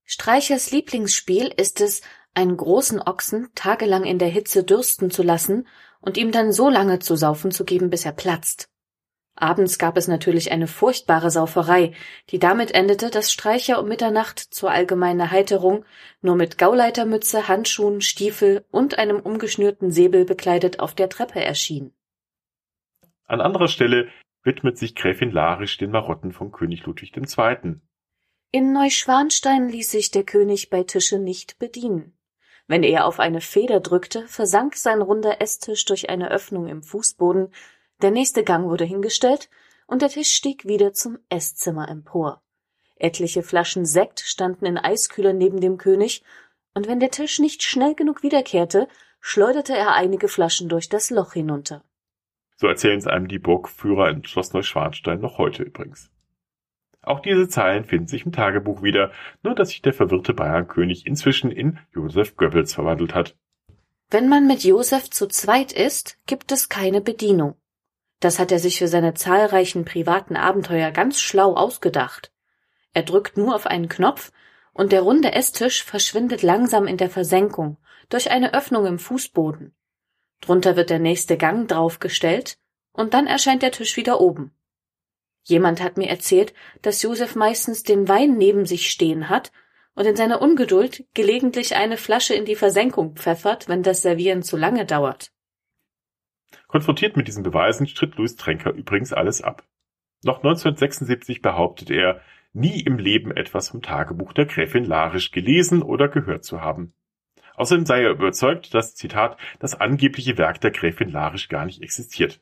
Streichers 0.04 0.72
Lieblingsspiel 0.72 1.54
ist 1.56 1.82
es, 1.82 2.02
einen 2.40 2.56
großen 2.56 3.02
Ochsen 3.02 3.50
tagelang 3.54 4.06
in 4.06 4.18
der 4.18 4.30
Hitze 4.30 4.64
dürsten 4.64 5.12
zu 5.12 5.24
lassen 5.24 5.68
und 6.00 6.18
ihm 6.18 6.32
dann 6.32 6.54
so 6.54 6.70
lange 6.70 7.00
zu 7.00 7.18
saufen 7.18 7.52
zu 7.52 7.66
geben, 7.66 7.90
bis 7.90 8.06
er 8.06 8.14
platzt. 8.14 8.70
Abends 9.36 9.78
gab 9.78 9.98
es 9.98 10.08
natürlich 10.08 10.52
eine 10.54 10.68
furchtbare 10.68 11.32
Sauferei, 11.32 11.94
die 12.30 12.40
damit 12.40 12.72
endete, 12.72 13.10
dass 13.10 13.32
Streicher 13.32 13.82
um 13.82 13.90
Mitternacht 13.90 14.40
zur 14.40 14.72
allgemeinen 14.72 15.20
Erheiterung 15.20 15.84
nur 16.22 16.36
mit 16.36 16.58
Gauleitermütze, 16.58 17.50
Handschuhen, 17.50 18.00
Stiefel 18.00 18.66
und 18.72 18.98
einem 18.98 19.20
umgeschnürten 19.20 19.92
Säbel 19.92 20.24
bekleidet 20.24 20.80
auf 20.80 20.96
der 20.96 21.10
Treppe 21.10 21.44
erschien. 21.44 21.94
An 23.26 23.42
anderer 23.42 23.68
Stelle 23.68 24.10
widmet 24.44 24.78
sich 24.78 24.96
Gräfin 24.96 25.32
Larisch 25.32 25.78
den 25.78 25.92
Marotten 25.92 26.32
von 26.32 26.54
König 26.54 26.86
Ludwig 26.86 27.16
II. 27.16 27.82
In 28.52 28.74
Neuschwanstein 28.74 29.68
ließ 29.68 29.92
sich 29.92 30.12
der 30.12 30.24
König 30.24 30.70
bei 30.70 30.84
Tische 30.84 31.20
nicht 31.20 31.60
bedienen. 31.60 32.19
Wenn 32.70 32.84
er 32.84 33.08
auf 33.08 33.20
eine 33.20 33.42
Feder 33.42 33.80
drückte, 33.80 34.28
versank 34.28 34.76
sein 34.76 35.02
runder 35.02 35.42
Esstisch 35.42 35.86
durch 35.86 36.12
eine 36.12 36.30
Öffnung 36.30 36.68
im 36.68 36.84
Fußboden, 36.84 37.52
der 38.04 38.12
nächste 38.12 38.44
Gang 38.44 38.70
wurde 38.70 38.86
hingestellt, 38.86 39.50
und 39.88 40.04
der 40.04 40.10
Tisch 40.10 40.30
stieg 40.36 40.66
wieder 40.66 40.94
zum 40.94 41.18
Esszimmer 41.30 41.90
empor. 41.90 42.44
Etliche 42.96 43.42
Flaschen 43.42 43.86
Sekt 43.86 44.20
standen 44.20 44.68
in 44.68 44.78
Eiskühlern 44.78 45.36
neben 45.36 45.60
dem 45.62 45.80
König, 45.80 46.24
und 46.76 46.88
wenn 46.88 47.00
der 47.00 47.10
Tisch 47.10 47.40
nicht 47.40 47.64
schnell 47.64 47.96
genug 47.96 48.22
wiederkehrte, 48.22 48.88
schleuderte 49.20 49.76
er 49.76 49.96
einige 49.96 50.28
Flaschen 50.28 50.70
durch 50.70 50.90
das 50.90 51.10
Loch 51.10 51.34
hinunter. 51.34 51.84
So 52.56 52.68
erzählen 52.68 53.00
es 53.00 53.08
einem 53.08 53.28
die 53.28 53.40
Burgführer 53.40 54.12
in 54.12 54.24
Schloss 54.24 54.54
Neuschwanstein 54.54 55.22
noch 55.22 55.40
heute 55.40 55.64
übrigens. 55.64 56.12
Auch 57.02 57.22
diese 57.22 57.48
Zeilen 57.48 57.86
finden 57.86 58.08
sich 58.08 58.26
im 58.26 58.32
Tagebuch 58.32 58.84
wieder, 58.84 59.12
nur 59.42 59.56
dass 59.56 59.70
sich 59.70 59.82
der 59.82 59.94
verwirrte 59.94 60.34
Bayernkönig 60.34 61.06
inzwischen 61.06 61.52
in 61.52 61.80
Josef 61.94 62.36
Goebbels 62.36 62.74
verwandelt 62.74 63.16
hat. 63.16 63.36
Wenn 64.10 64.28
man 64.28 64.48
mit 64.48 64.64
Josef 64.64 65.10
zu 65.10 65.28
zweit 65.28 65.72
ist, 65.72 66.18
gibt 66.26 66.52
es 66.52 66.68
keine 66.68 67.00
Bedienung. 67.00 67.56
Das 68.20 68.38
hat 68.38 68.52
er 68.52 68.60
sich 68.60 68.80
für 68.80 68.88
seine 68.88 69.14
zahlreichen 69.14 69.86
privaten 69.86 70.36
Abenteuer 70.36 70.92
ganz 70.92 71.22
schlau 71.22 71.54
ausgedacht. 71.56 72.34
Er 72.94 73.04
drückt 73.04 73.38
nur 73.38 73.56
auf 73.56 73.66
einen 73.66 73.88
Knopf 73.88 74.32
und 74.74 74.92
der 74.92 75.02
runde 75.02 75.32
Esstisch 75.32 75.84
verschwindet 75.84 76.42
langsam 76.42 76.88
in 76.88 76.98
der 76.98 77.10
Versenkung 77.10 77.78
durch 78.10 78.32
eine 78.32 78.54
Öffnung 78.54 78.86
im 78.86 79.00
Fußboden. 79.00 79.74
Drunter 80.42 80.76
wird 80.76 80.90
der 80.90 81.00
nächste 81.00 81.38
Gang 81.38 81.68
draufgestellt 81.68 82.58
und 82.92 83.14
dann 83.14 83.28
erscheint 83.28 83.62
der 83.62 83.72
Tisch 83.72 83.96
wieder 83.96 84.20
oben. 84.20 84.52
Jemand 85.50 85.82
hat 85.82 85.98
mir 85.98 86.10
erzählt, 86.10 86.54
dass 86.84 87.02
Josef 87.02 87.36
meistens 87.36 87.82
den 87.82 88.08
Wein 88.08 88.38
neben 88.38 88.68
sich 88.68 88.92
stehen 88.92 89.30
hat 89.30 89.52
und 89.96 90.06
in 90.06 90.16
seiner 90.16 90.44
Ungeduld 90.44 91.06
gelegentlich 91.16 91.76
eine 91.76 91.98
Flasche 91.98 92.36
in 92.36 92.46
die 92.46 92.56
Versenkung 92.56 93.16
pfeffert, 93.16 93.68
wenn 93.68 93.82
das 93.82 94.04
Servieren 94.04 94.44
zu 94.44 94.58
lange 94.58 94.86
dauert. 94.86 95.32
Konfrontiert 96.68 97.18
mit 97.18 97.28
diesen 97.28 97.42
Beweisen 97.42 97.88
stritt 97.88 98.16
Louis 98.16 98.36
Tränker 98.36 98.72
übrigens 98.74 99.12
alles 99.12 99.42
ab. 99.42 99.64
Noch 100.24 100.38
1976 100.38 101.42
behauptet 101.42 101.90
er, 101.90 102.22
nie 102.54 102.82
im 102.82 103.00
Leben 103.00 103.32
etwas 103.32 103.70
vom 103.70 103.82
Tagebuch 103.82 104.34
der 104.34 104.46
Gräfin 104.46 104.86
Larisch 104.86 105.32
gelesen 105.32 105.82
oder 105.82 106.10
gehört 106.10 106.44
zu 106.44 106.62
haben. 106.62 106.94
Außerdem 107.56 107.88
sei 107.88 108.04
er 108.04 108.12
überzeugt, 108.12 108.76
dass, 108.76 108.94
Zitat, 108.94 109.38
das 109.58 109.74
angebliche 109.74 110.38
Werk 110.38 110.62
der 110.62 110.72
Gräfin 110.72 111.10
Larisch 111.10 111.50
gar 111.50 111.66
nicht 111.66 111.82
existiert. 111.82 112.40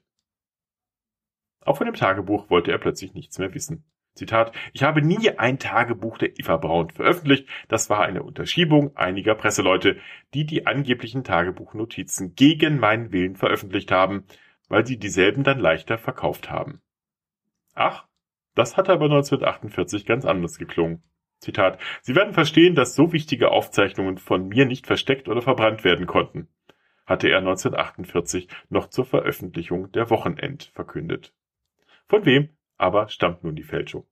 Auch 1.68 1.76
von 1.76 1.86
dem 1.86 1.96
Tagebuch 1.96 2.50
wollte 2.50 2.72
er 2.72 2.78
plötzlich 2.78 3.14
nichts 3.14 3.40
mehr 3.40 3.54
wissen. 3.54 3.84
Zitat, 4.14 4.54
ich 4.72 4.84
habe 4.84 5.02
nie 5.02 5.32
ein 5.38 5.60
Tagebuch 5.60 6.18
der 6.18 6.40
Eva 6.40 6.56
Braun 6.56 6.92
veröffentlicht. 6.92 7.46
Das 7.68 7.90
war 7.90 8.04
eine 8.04 8.24
Unterschiebung 8.24 8.96
einiger 8.96 9.36
Presseleute, 9.36 9.98
die 10.34 10.46
die 10.46 10.66
angeblichen 10.66 11.26
Tagebuchnotizen 11.26 12.36
gegen 12.36 12.80
meinen 12.80 13.12
Willen 13.12 13.36
veröffentlicht 13.36 13.92
haben, 13.92 14.24
weil 14.70 14.88
sie 14.88 14.98
dieselben 14.98 15.44
dann 15.44 15.60
leichter 15.60 15.98
verkauft 15.98 16.50
haben. 16.50 16.82
Ach, 17.76 18.08
das 18.56 18.78
hatte 18.78 18.94
aber 18.94 19.06
1948 19.06 20.06
ganz 20.06 20.24
anders 20.24 20.58
geklungen. 20.58 21.04
Zitat, 21.42 21.82
Sie 22.02 22.16
werden 22.16 22.34
verstehen, 22.34 22.76
dass 22.76 22.96
so 22.96 23.12
wichtige 23.12 23.52
Aufzeichnungen 23.52 24.20
von 24.20 24.48
mir 24.48 24.66
nicht 24.66 24.88
versteckt 24.88 25.28
oder 25.28 25.42
verbrannt 25.42 25.84
werden 25.84 26.06
konnten, 26.06 26.48
hatte 27.06 27.28
er 27.28 27.40
1948 27.40 28.48
noch 28.70 28.88
zur 28.88 29.04
Veröffentlichung 29.04 29.92
der 29.92 30.10
Wochenend 30.10 30.72
verkündet. 30.74 31.34
Von 32.08 32.26
wem 32.26 32.50
aber 32.78 33.10
stammt 33.10 33.44
nun 33.44 33.56
die 33.56 33.64
Fälschung? 33.64 34.06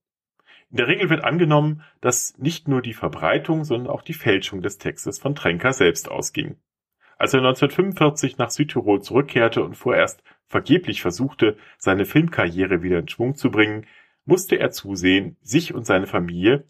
In 0.72 0.78
der 0.78 0.88
Regel 0.88 1.10
wird 1.10 1.24
angenommen, 1.24 1.84
dass 2.02 2.38
nicht 2.38 2.68
nur 2.68 2.82
die 2.82 2.94
Verbreitung, 2.94 3.64
sondern 3.64 3.94
auch 3.94 4.02
die 4.02 4.14
Fälschung 4.14 4.62
des 4.62 4.78
Textes 4.78 5.20
von 5.20 5.36
Tränker 5.36 5.74
selbst 5.74 6.10
ausging. 6.10 6.58
Als 7.18 7.34
er 7.34 7.40
1945 7.40 8.38
nach 8.38 8.50
Südtirol 8.50 9.02
zurückkehrte 9.02 9.64
und 9.64 9.76
vorerst 9.76 10.22
vergeblich 10.48 11.02
versuchte, 11.02 11.58
seine 11.78 12.06
Filmkarriere 12.06 12.84
wieder 12.84 13.00
in 13.00 13.08
Schwung 13.08 13.36
zu 13.36 13.52
bringen, 13.52 13.88
musste 14.26 14.58
er 14.58 14.72
zusehen, 14.72 15.38
sich 15.42 15.74
und 15.74 15.86
seine 15.86 16.08
Familie, 16.08 16.68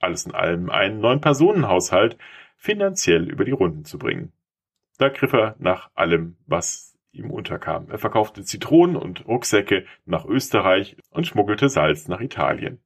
alles 0.00 0.26
in 0.26 0.34
allem 0.34 0.70
einen 0.70 1.00
Neun-Personen-Haushalt, 1.00 2.18
finanziell 2.56 3.30
über 3.30 3.44
die 3.44 3.52
Runden 3.52 3.84
zu 3.84 3.98
bringen. 3.98 4.32
Da 4.98 5.10
griff 5.10 5.32
er 5.32 5.54
nach 5.58 5.90
allem, 5.94 6.36
was 6.46 6.93
ihm 7.14 7.30
unterkam. 7.30 7.88
Er 7.90 7.98
verkaufte 7.98 8.44
Zitronen 8.44 8.96
und 8.96 9.26
Rucksäcke 9.26 9.86
nach 10.04 10.24
Österreich 10.24 10.96
und 11.10 11.26
schmuggelte 11.26 11.68
Salz 11.68 12.08
nach 12.08 12.20
Italien. 12.20 12.80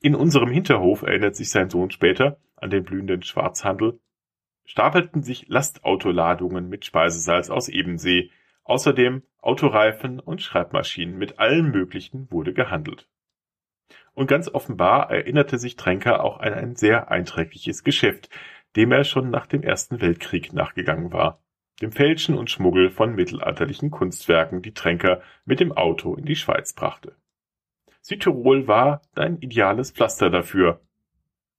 In 0.00 0.14
unserem 0.14 0.50
Hinterhof, 0.50 1.02
erinnert 1.02 1.36
sich 1.36 1.50
sein 1.50 1.70
Sohn 1.70 1.90
später 1.90 2.38
an 2.56 2.70
den 2.70 2.84
blühenden 2.84 3.22
Schwarzhandel, 3.22 3.98
stapelten 4.64 5.22
sich 5.22 5.48
Lastautoladungen 5.48 6.68
mit 6.68 6.84
Speisesalz 6.84 7.50
aus 7.50 7.68
Ebensee, 7.68 8.30
Außerdem 8.66 9.22
Autoreifen 9.38 10.18
und 10.18 10.42
Schreibmaschinen 10.42 11.16
mit 11.16 11.38
allem 11.38 11.70
Möglichen 11.70 12.28
wurde 12.32 12.52
gehandelt. 12.52 13.08
Und 14.12 14.26
ganz 14.26 14.48
offenbar 14.48 15.08
erinnerte 15.10 15.58
sich 15.58 15.76
Tränker 15.76 16.24
auch 16.24 16.40
an 16.40 16.52
ein 16.52 16.74
sehr 16.74 17.10
einträgliches 17.10 17.84
Geschäft, 17.84 18.28
dem 18.74 18.90
er 18.90 19.04
schon 19.04 19.30
nach 19.30 19.46
dem 19.46 19.62
Ersten 19.62 20.00
Weltkrieg 20.00 20.52
nachgegangen 20.52 21.12
war. 21.12 21.40
Dem 21.82 21.92
Fälschen 21.92 22.38
und 22.38 22.50
Schmuggel 22.50 22.88
von 22.88 23.14
mittelalterlichen 23.14 23.90
Kunstwerken, 23.90 24.62
die 24.62 24.72
Tränker 24.72 25.20
mit 25.44 25.60
dem 25.60 25.72
Auto 25.72 26.14
in 26.14 26.24
die 26.24 26.36
Schweiz 26.36 26.72
brachte. 26.72 27.14
Südtirol 28.00 28.66
war 28.66 29.02
ein 29.14 29.38
ideales 29.38 29.90
Pflaster 29.90 30.30
dafür. 30.30 30.80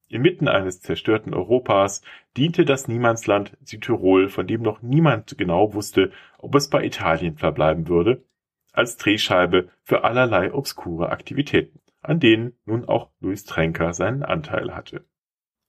Inmitten 0.08 0.48
eines 0.48 0.82
zerstörten 0.82 1.34
Europas 1.34 2.02
diente 2.36 2.66
das 2.66 2.88
Niemandsland 2.88 3.58
Südtirol, 3.64 4.30
von 4.30 4.48
dem 4.48 4.62
noch 4.62 4.82
niemand 4.82 5.38
genau 5.38 5.74
wusste, 5.74 6.12
ob 6.38 6.56
es 6.56 6.70
bei 6.70 6.84
Italien 6.84 7.38
verbleiben 7.38 7.88
würde, 7.88 8.24
als 8.72 8.98
Drehscheibe 8.98 9.70
für 9.84 10.04
allerlei 10.04 10.54
obskure 10.54 11.10
Aktivitäten, 11.10 11.80
an 12.02 12.20
denen 12.20 12.58
nun 12.66 12.86
auch 12.86 13.12
Louis 13.20 13.44
Tränker 13.44 13.94
seinen 13.94 14.24
Anteil 14.24 14.74
hatte. 14.74 15.06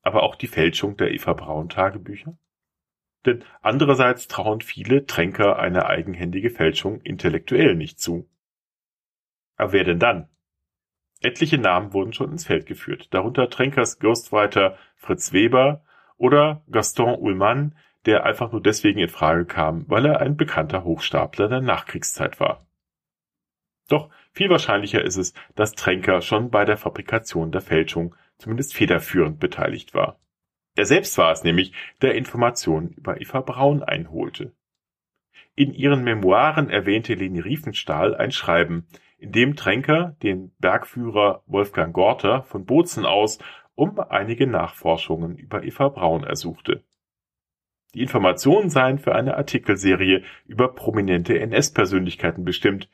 Aber 0.03 0.23
auch 0.23 0.37
die 0.37 0.47
Fälschung 0.47 0.97
der 0.97 1.13
Eva 1.13 1.33
Braun 1.33 1.69
Tagebücher? 1.69 2.39
Denn 3.27 3.45
andererseits 3.63 4.29
trauen 4.29 4.61
viele 4.61 5.07
Tränker 5.07 5.59
eine 5.59 5.87
eigenhändige 5.87 6.51
Fälschung 6.51 7.01
intellektuell 7.01 7.75
nicht 7.75 8.01
zu. 8.01 8.29
Aber 9.57 9.73
wer 9.73 9.85
denn 9.85 9.99
dann? 9.99 10.29
Etliche 11.21 11.59
Namen 11.59 11.93
wurden 11.93 12.13
schon 12.13 12.31
ins 12.31 12.47
Feld 12.47 12.67
geführt, 12.67 13.13
darunter 13.13 13.51
Tränkers 13.51 13.99
Ghostwriter 13.99 14.79
Fritz 14.95 15.33
Weber 15.33 15.85
oder 16.17 16.63
Gaston 16.71 17.19
Ullmann, 17.19 17.77
der 18.07 18.25
einfach 18.25 18.53
nur 18.53 18.63
deswegen 18.63 19.01
in 19.01 19.09
Frage 19.09 19.45
kam, 19.45 19.85
weil 19.89 20.07
er 20.07 20.21
ein 20.21 20.37
bekannter 20.37 20.85
Hochstapler 20.85 21.49
der 21.49 21.61
Nachkriegszeit 21.61 22.39
war. 22.39 22.67
Doch 23.89 24.11
viel 24.33 24.49
wahrscheinlicher 24.51 25.03
ist 25.03 25.17
es, 25.17 25.35
dass 25.57 25.73
Tränker 25.73 26.21
schon 26.21 26.51
bei 26.51 26.65
der 26.65 26.77
Fabrikation 26.77 27.51
der 27.51 27.63
Fälschung 27.63 28.15
zumindest 28.37 28.75
federführend 28.75 29.41
beteiligt 29.41 29.95
war. 29.95 30.21
Er 30.79 30.87
selbst 30.87 31.19
war 31.19 31.33
es 31.33 31.43
nämlich, 31.43 31.73
der 32.03 32.15
Informationen 32.15 32.91
über 32.91 33.21
Eva 33.21 33.41
Braun 33.41 33.83
einholte. 33.83 34.53
In 35.57 35.75
ihren 35.75 36.05
Memoiren 36.05 36.71
erwähnte 36.71 37.15
Leni 37.15 37.41
Riefenstahl 37.41 38.15
ein 38.15 38.31
Schreiben, 38.31 38.87
in 39.19 39.33
dem 39.33 39.57
Tränker 39.57 40.15
den 40.23 40.53
Bergführer 40.61 41.43
Wolfgang 41.47 41.93
Gorter 41.93 42.45
von 42.45 42.65
Bozen 42.65 43.05
aus 43.07 43.41
um 43.75 43.99
einige 43.99 44.47
Nachforschungen 44.47 45.37
über 45.37 45.65
Eva 45.65 45.89
Braun 45.89 46.23
ersuchte. 46.23 46.85
Die 47.95 48.03
Informationen 48.03 48.71
seien 48.71 49.01
für 49.01 49.17
eine 49.17 49.37
Artikelserie 49.37 50.23
über 50.47 50.73
prominente 50.73 51.41
NS-Persönlichkeiten 51.41 52.45
bestimmt, 52.45 52.89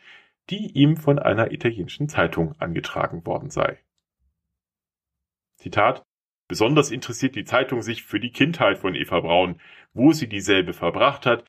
die 0.48 0.72
ihm 0.72 0.96
von 0.96 1.18
einer 1.18 1.52
italienischen 1.52 2.08
Zeitung 2.08 2.54
angetragen 2.58 3.26
worden 3.26 3.50
sei. 3.50 3.78
Zitat 5.56 6.02
Besonders 6.54 6.92
interessiert 6.92 7.34
die 7.34 7.42
Zeitung 7.42 7.82
sich 7.82 8.04
für 8.04 8.20
die 8.20 8.30
Kindheit 8.30 8.78
von 8.78 8.94
Eva 8.94 9.18
Braun, 9.18 9.60
wo 9.92 10.12
sie 10.12 10.28
dieselbe 10.28 10.72
verbracht 10.72 11.26
hat, 11.26 11.44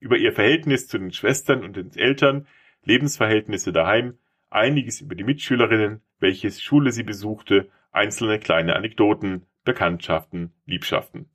über 0.00 0.16
ihr 0.16 0.32
Verhältnis 0.32 0.88
zu 0.88 0.98
den 0.98 1.12
Schwestern 1.12 1.62
und 1.62 1.76
den 1.76 1.94
Eltern, 1.94 2.48
Lebensverhältnisse 2.82 3.72
daheim, 3.72 4.18
einiges 4.50 5.00
über 5.00 5.14
die 5.14 5.22
Mitschülerinnen, 5.22 6.02
welches 6.18 6.60
Schule 6.60 6.90
sie 6.90 7.04
besuchte, 7.04 7.70
einzelne 7.92 8.40
kleine 8.40 8.74
Anekdoten, 8.74 9.46
Bekanntschaften, 9.62 10.52
Liebschaften. 10.66 11.30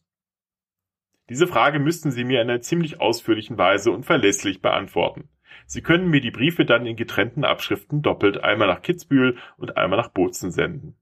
Diese 1.29 1.47
Frage 1.47 1.79
müssten 1.79 2.11
Sie 2.11 2.25
mir 2.25 2.41
in 2.41 2.49
einer 2.49 2.59
ziemlich 2.59 2.99
ausführlichen 2.99 3.57
Weise 3.57 3.91
und 3.91 4.05
verlässlich 4.05 4.61
beantworten. 4.61 5.29
Sie 5.65 5.81
können 5.81 6.09
mir 6.09 6.19
die 6.19 6.31
Briefe 6.31 6.65
dann 6.65 6.85
in 6.85 6.97
getrennten 6.97 7.45
Abschriften 7.45 8.01
doppelt 8.01 8.43
einmal 8.43 8.67
nach 8.67 8.81
Kitzbühel 8.81 9.37
und 9.55 9.77
einmal 9.77 9.97
nach 9.97 10.09
Bozen 10.09 10.51
senden. 10.51 10.97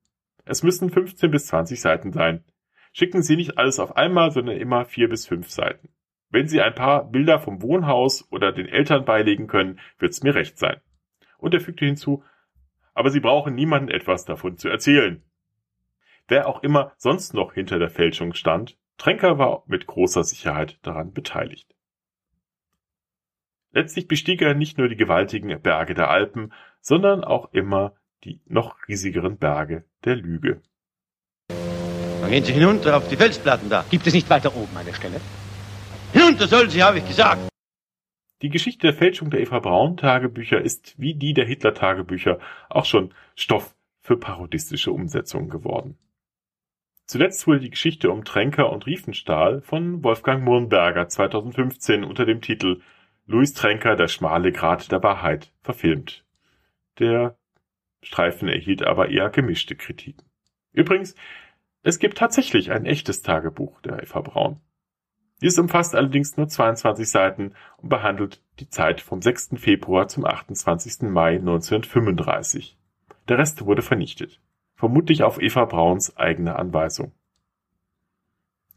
Es 0.46 0.64
müssen 0.64 0.90
15 0.90 1.32
bis 1.32 1.48
20 1.48 1.80
Seiten 1.80 2.12
sein. 2.12 2.44
Schicken 2.94 3.22
Sie 3.22 3.36
nicht 3.36 3.58
alles 3.58 3.80
auf 3.80 3.96
einmal, 3.96 4.32
sondern 4.32 4.58
immer 4.58 4.86
vier 4.86 5.08
bis 5.10 5.26
fünf 5.26 5.50
Seiten. 5.50 5.90
Wenn 6.30 6.48
Sie 6.48 6.62
ein 6.62 6.76
paar 6.76 7.10
Bilder 7.10 7.40
vom 7.40 7.62
Wohnhaus 7.62 8.28
oder 8.32 8.52
den 8.52 8.68
Eltern 8.68 9.06
beilegen 9.06 9.48
können, 9.48 9.80
wird's 10.00 10.24
mir 10.24 10.36
recht 10.36 10.58
sein. 10.58 10.80
Und 11.38 11.54
er 11.54 11.62
fügte 11.62 11.86
hinzu, 11.86 12.24
aber 12.94 13.10
Sie 13.10 13.20
brauchen 13.20 13.56
niemanden 13.56 13.90
etwas 13.90 14.26
davon 14.26 14.58
zu 14.58 14.70
erzählen. 14.70 15.24
Wer 16.28 16.48
auch 16.48 16.64
immer 16.64 16.94
sonst 16.98 17.34
noch 17.34 17.54
hinter 17.54 17.80
der 17.80 17.90
Fälschung 17.90 18.34
stand, 18.34 18.78
Tränker 18.98 19.38
war 19.38 19.64
mit 19.68 19.88
großer 19.88 20.24
Sicherheit 20.24 20.80
daran 20.84 21.12
beteiligt. 21.12 21.76
Letztlich 23.72 24.08
bestieg 24.08 24.42
er 24.42 24.54
nicht 24.54 24.78
nur 24.78 24.90
die 24.90 24.98
gewaltigen 24.98 25.62
Berge 25.62 25.94
der 25.94 26.10
Alpen, 26.10 26.54
sondern 26.82 27.24
auch 27.24 27.54
immer 27.54 27.96
die 28.24 28.40
noch 28.48 28.88
riesigeren 28.88 29.38
Berge 29.38 29.84
der 30.06 30.16
Lüge. 30.16 30.62
Dann 31.50 32.30
gehen 32.30 32.44
Sie 32.44 32.54
hinunter 32.54 32.98
auf 32.98 33.08
die 33.08 33.18
Felsplatten 33.18 33.70
da. 33.70 33.84
Gibt 33.90 34.06
es 34.06 34.14
nicht 34.14 34.30
weiter 34.30 34.56
oben 34.56 34.76
eine 34.78 34.94
Stelle? 34.94 35.20
Hinunter 36.14 36.48
sollen 36.48 36.70
Sie, 36.70 36.84
habe 36.84 37.00
ich 37.00 37.08
gesagt. 37.08 37.50
Die 38.42 38.50
Geschichte 38.50 38.88
der 38.88 38.94
Fälschung 38.94 39.30
der 39.30 39.42
Eva 39.42 39.60
Braun 39.60 39.98
Tagebücher 39.98 40.62
ist 40.62 40.96
wie 40.98 41.14
die 41.14 41.34
der 41.34 41.46
Hitler 41.46 41.74
Tagebücher 41.74 42.40
auch 42.70 42.86
schon 42.86 43.14
Stoff 43.36 43.76
für 44.02 44.18
parodistische 44.18 44.92
Umsetzungen 44.92 45.50
geworden. 45.50 45.98
Zuletzt 47.06 47.46
wurde 47.46 47.60
die 47.60 47.70
Geschichte 47.70 48.10
um 48.10 48.24
Tränker 48.24 48.72
und 48.72 48.86
Riefenstahl 48.86 49.62
von 49.62 50.04
Wolfgang 50.04 50.44
Murnberger 50.44 51.08
2015 51.08 52.04
unter 52.04 52.26
dem 52.26 52.42
Titel 52.42 52.82
Louis 53.28 53.54
Tränker, 53.54 53.96
der 53.96 54.08
schmale 54.08 54.52
Grat 54.52 54.92
der 54.92 55.04
Wahrheit 55.04 55.52
verfilmt. 55.62 56.24
Der 57.00 57.38
Streifen 58.02 58.48
erhielt 58.48 58.84
aber 58.84 59.10
eher 59.10 59.30
gemischte 59.30 59.76
Kritiken. 59.76 60.26
Übrigens, 60.74 61.16
es 61.84 62.00
gibt 62.00 62.18
tatsächlich 62.18 62.72
ein 62.72 62.86
echtes 62.86 63.22
Tagebuch 63.22 63.82
der 63.82 64.02
Eva 64.02 64.22
Braun. 64.22 64.60
Dies 65.42 65.58
umfasst 65.58 65.96
allerdings 65.96 66.38
nur 66.38 66.48
22 66.48 67.10
Seiten 67.10 67.54
und 67.78 67.90
behandelt 67.90 68.44
die 68.60 68.70
Zeit 68.70 69.02
vom 69.02 69.22
6. 69.22 69.52
Februar 69.56 70.08
zum 70.08 70.26
28. 70.26 71.10
Mai 71.10 71.36
1935. 71.36 72.78
Der 73.28 73.40
Rest 73.40 73.66
wurde 73.66 73.82
vernichtet, 73.82 74.40
vermutlich 74.76 75.24
auf 75.24 75.42
Eva 75.42 75.66
Brauns 75.66 76.16
eigene 76.16 76.56
Anweisung. 76.56 77.12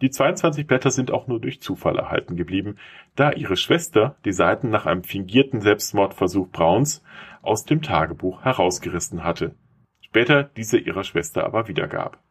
Die 0.00 0.10
22 0.10 0.66
Blätter 0.66 0.90
sind 0.90 1.10
auch 1.10 1.28
nur 1.28 1.40
durch 1.40 1.60
Zufall 1.60 1.98
erhalten 1.98 2.36
geblieben, 2.36 2.76
da 3.14 3.32
ihre 3.32 3.56
Schwester 3.56 4.16
die 4.24 4.32
Seiten 4.32 4.70
nach 4.70 4.86
einem 4.86 5.04
fingierten 5.04 5.60
Selbstmordversuch 5.60 6.48
Brauns 6.50 7.02
aus 7.46 7.64
dem 7.64 7.82
Tagebuch 7.82 8.42
herausgerissen 8.42 9.24
hatte, 9.24 9.54
später 10.00 10.44
diese 10.44 10.78
ihrer 10.78 11.04
Schwester 11.04 11.44
aber 11.44 11.68
wiedergab. 11.68 12.22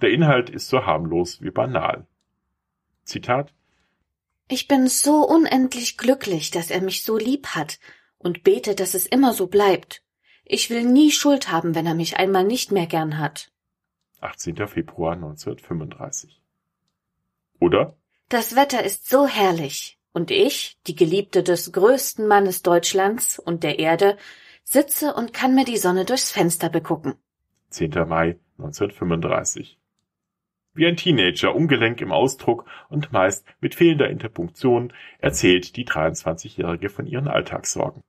Der 0.00 0.10
Inhalt 0.10 0.50
ist 0.50 0.68
so 0.68 0.86
harmlos 0.86 1.42
wie 1.42 1.50
banal. 1.50 2.06
Zitat 3.04 3.52
Ich 4.48 4.68
bin 4.68 4.88
so 4.88 5.26
unendlich 5.26 5.98
glücklich, 5.98 6.50
dass 6.50 6.70
er 6.70 6.80
mich 6.80 7.04
so 7.04 7.18
lieb 7.18 7.48
hat 7.48 7.78
und 8.18 8.42
bete, 8.42 8.74
dass 8.74 8.94
es 8.94 9.06
immer 9.06 9.34
so 9.34 9.46
bleibt. 9.46 10.02
Ich 10.44 10.70
will 10.70 10.84
nie 10.84 11.12
Schuld 11.12 11.50
haben, 11.50 11.74
wenn 11.74 11.86
er 11.86 11.94
mich 11.94 12.16
einmal 12.16 12.44
nicht 12.44 12.72
mehr 12.72 12.86
gern 12.86 13.18
hat. 13.18 13.52
18. 14.20 14.56
Februar 14.66 15.12
1935. 15.12 16.42
Oder 17.60 17.96
Das 18.28 18.56
Wetter 18.56 18.82
ist 18.82 19.08
so 19.08 19.26
herrlich, 19.26 19.99
und 20.12 20.30
ich, 20.30 20.78
die 20.86 20.96
Geliebte 20.96 21.42
des 21.42 21.72
größten 21.72 22.26
Mannes 22.26 22.62
Deutschlands 22.62 23.38
und 23.38 23.62
der 23.62 23.78
Erde, 23.78 24.16
sitze 24.64 25.14
und 25.14 25.32
kann 25.32 25.54
mir 25.54 25.64
die 25.64 25.76
Sonne 25.76 26.04
durchs 26.04 26.30
Fenster 26.30 26.68
begucken. 26.68 27.14
10. 27.70 27.90
Mai 28.08 28.38
1935. 28.58 29.78
Wie 30.72 30.86
ein 30.86 30.96
Teenager, 30.96 31.54
ungelenk 31.54 32.00
im 32.00 32.12
Ausdruck 32.12 32.64
und 32.88 33.12
meist 33.12 33.44
mit 33.60 33.74
fehlender 33.74 34.08
Interpunktion, 34.08 34.92
erzählt 35.18 35.76
die 35.76 35.84
23-Jährige 35.84 36.88
von 36.88 37.06
ihren 37.06 37.26
Alltagssorgen. 37.26 38.04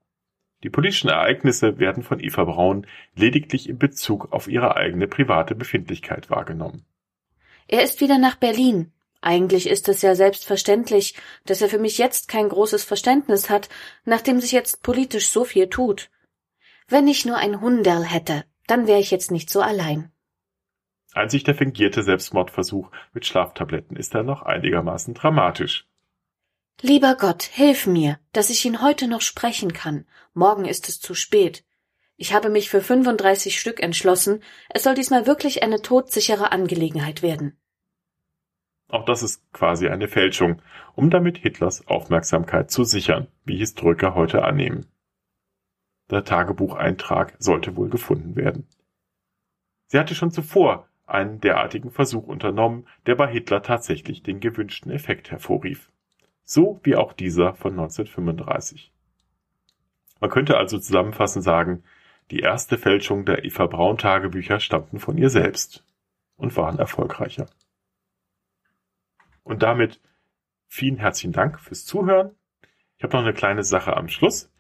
Die 0.63 0.69
politischen 0.69 1.09
Ereignisse 1.09 1.79
werden 1.79 2.03
von 2.03 2.19
Eva 2.19 2.43
Braun 2.43 2.85
lediglich 3.15 3.67
in 3.67 3.79
Bezug 3.79 4.31
auf 4.31 4.47
ihre 4.47 4.75
eigene 4.75 5.07
private 5.07 5.55
Befindlichkeit 5.55 6.29
wahrgenommen. 6.29 6.85
Er 7.67 7.83
ist 7.83 7.99
wieder 7.99 8.19
nach 8.19 8.35
Berlin. 8.35 8.91
Eigentlich 9.21 9.69
ist 9.69 9.87
es 9.87 10.01
ja 10.01 10.15
selbstverständlich, 10.15 11.15
dass 11.45 11.61
er 11.61 11.69
für 11.69 11.77
mich 11.77 11.99
jetzt 11.99 12.27
kein 12.27 12.49
großes 12.49 12.83
Verständnis 12.83 13.49
hat, 13.49 13.69
nachdem 14.03 14.41
sich 14.41 14.51
jetzt 14.51 14.81
politisch 14.81 15.29
so 15.29 15.45
viel 15.45 15.69
tut. 15.69 16.09
Wenn 16.87 17.07
ich 17.07 17.25
nur 17.25 17.37
ein 17.37 17.61
Hunderl 17.61 18.03
hätte, 18.03 18.43
dann 18.65 18.87
wäre 18.87 18.99
ich 18.99 19.11
jetzt 19.11 19.31
nicht 19.31 19.49
so 19.49 19.61
allein. 19.61 20.11
Einzig 21.13 21.43
der 21.43 21.55
fingierte 21.55 22.03
Selbstmordversuch 22.03 22.89
mit 23.13 23.25
Schlaftabletten 23.25 23.95
ist 23.95 24.15
dann 24.15 24.25
noch 24.25 24.41
einigermaßen 24.41 25.13
dramatisch. 25.13 25.87
Lieber 26.81 27.15
Gott, 27.15 27.43
hilf 27.43 27.85
mir, 27.85 28.17
dass 28.33 28.49
ich 28.49 28.65
ihn 28.65 28.81
heute 28.81 29.07
noch 29.07 29.21
sprechen 29.21 29.71
kann. 29.71 30.05
Morgen 30.33 30.65
ist 30.65 30.89
es 30.89 30.99
zu 30.99 31.13
spät. 31.13 31.63
Ich 32.15 32.33
habe 32.33 32.49
mich 32.49 32.69
für 32.69 32.81
35 32.81 33.59
Stück 33.59 33.81
entschlossen. 33.81 34.41
Es 34.69 34.83
soll 34.83 34.95
diesmal 34.95 35.27
wirklich 35.27 35.63
eine 35.63 35.81
todsichere 35.81 36.51
Angelegenheit 36.51 37.21
werden. 37.21 37.60
Auch 38.91 39.05
das 39.05 39.23
ist 39.23 39.41
quasi 39.53 39.87
eine 39.87 40.09
Fälschung, 40.09 40.61
um 40.95 41.09
damit 41.09 41.37
Hitlers 41.37 41.87
Aufmerksamkeit 41.87 42.69
zu 42.69 42.83
sichern, 42.83 43.27
wie 43.45 43.57
Historiker 43.57 44.15
heute 44.15 44.43
annehmen. 44.43 44.85
Der 46.09 46.25
Tagebucheintrag 46.25 47.35
sollte 47.39 47.77
wohl 47.77 47.89
gefunden 47.89 48.35
werden. 48.35 48.67
Sie 49.87 49.97
hatte 49.97 50.13
schon 50.13 50.31
zuvor 50.31 50.89
einen 51.05 51.39
derartigen 51.39 51.89
Versuch 51.89 52.27
unternommen, 52.27 52.85
der 53.05 53.15
bei 53.15 53.27
Hitler 53.27 53.63
tatsächlich 53.63 54.23
den 54.23 54.41
gewünschten 54.41 54.91
Effekt 54.91 55.31
hervorrief. 55.31 55.89
So 56.43 56.81
wie 56.83 56.97
auch 56.97 57.13
dieser 57.13 57.53
von 57.53 57.71
1935. 57.71 58.91
Man 60.19 60.29
könnte 60.29 60.57
also 60.57 60.77
zusammenfassend 60.77 61.45
sagen, 61.45 61.83
die 62.29 62.39
erste 62.39 62.77
Fälschung 62.77 63.23
der 63.23 63.45
Eva 63.45 63.67
Braun 63.67 63.97
Tagebücher 63.97 64.59
stammten 64.59 64.99
von 64.99 65.17
ihr 65.17 65.29
selbst 65.29 65.85
und 66.35 66.57
waren 66.57 66.77
erfolgreicher. 66.77 67.47
Und 69.43 69.63
damit 69.63 69.99
vielen 70.67 70.97
herzlichen 70.97 71.33
Dank 71.33 71.59
fürs 71.59 71.85
Zuhören. 71.85 72.31
Ich 72.97 73.03
habe 73.03 73.15
noch 73.17 73.23
eine 73.23 73.33
kleine 73.33 73.63
Sache 73.63 73.97
am 73.97 74.07
Schluss. 74.07 74.51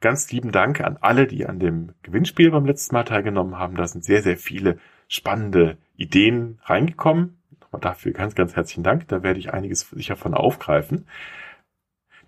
Ganz 0.00 0.30
lieben 0.30 0.52
Dank 0.52 0.80
an 0.80 0.98
alle, 1.00 1.26
die 1.26 1.46
an 1.46 1.58
dem 1.58 1.94
Gewinnspiel 2.02 2.50
beim 2.50 2.66
letzten 2.66 2.94
Mal 2.94 3.04
teilgenommen 3.04 3.58
haben. 3.58 3.74
Da 3.74 3.86
sind 3.86 4.04
sehr, 4.04 4.22
sehr 4.22 4.36
viele 4.36 4.78
spannende 5.08 5.78
Ideen 5.96 6.60
reingekommen. 6.64 7.42
Nochmal 7.60 7.80
dafür 7.80 8.12
ganz, 8.12 8.34
ganz 8.34 8.54
herzlichen 8.54 8.84
Dank. 8.84 9.08
Da 9.08 9.22
werde 9.22 9.40
ich 9.40 9.52
einiges 9.52 9.88
sicher 9.90 10.16
von 10.16 10.34
aufgreifen. 10.34 11.06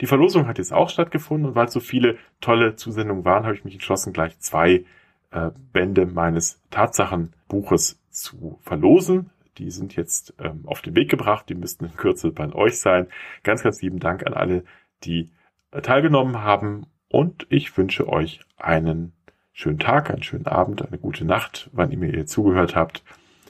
Die 0.01 0.07
Verlosung 0.07 0.47
hat 0.47 0.59
jetzt 0.59 0.73
auch 0.73 0.89
stattgefunden 0.89 1.51
und 1.51 1.55
weil 1.55 1.69
so 1.69 1.79
viele 1.79 2.17
tolle 2.41 2.75
Zusendungen 2.75 3.25
waren, 3.25 3.45
habe 3.45 3.55
ich 3.55 3.65
mich 3.65 3.75
entschlossen, 3.75 4.13
gleich 4.13 4.39
zwei 4.39 4.85
äh, 5.31 5.51
Bände 5.73 6.07
meines 6.07 6.61
Tatsachenbuches 6.71 8.01
zu 8.11 8.59
verlosen. 8.63 9.31
Die 9.61 9.70
sind 9.70 9.94
jetzt 9.94 10.33
ähm, 10.38 10.62
auf 10.64 10.81
den 10.81 10.96
Weg 10.96 11.11
gebracht, 11.11 11.51
die 11.51 11.55
müssten 11.55 11.85
in 11.85 11.94
Kürze 11.94 12.33
bei 12.33 12.51
euch 12.55 12.81
sein. 12.81 13.09
Ganz, 13.42 13.62
ganz 13.62 13.83
lieben 13.83 13.99
Dank 13.99 14.27
an 14.27 14.33
alle, 14.33 14.64
die 15.05 15.31
äh, 15.70 15.83
teilgenommen 15.83 16.42
haben 16.42 16.87
und 17.11 17.46
ich 17.51 17.77
wünsche 17.77 18.09
euch 18.09 18.40
einen 18.57 19.12
schönen 19.53 19.79
Tag, 19.79 20.11
einen 20.11 20.23
schönen 20.23 20.46
Abend, 20.46 20.87
eine 20.87 20.96
gute 20.96 21.27
Nacht, 21.27 21.68
wann 21.75 21.90
ihr 21.90 21.99
mir 21.99 22.25
zugehört 22.25 22.75
habt. 22.75 23.05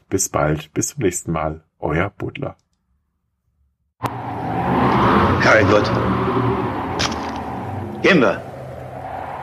Bis 0.08 0.28
bald, 0.28 0.74
bis 0.74 0.88
zum 0.88 1.04
nächsten 1.04 1.30
Mal, 1.30 1.62
euer 1.78 2.10
Butler. 2.10 2.56
Herrgott. 5.40 5.92
Gehen 8.02 8.20
wir. 8.20 8.42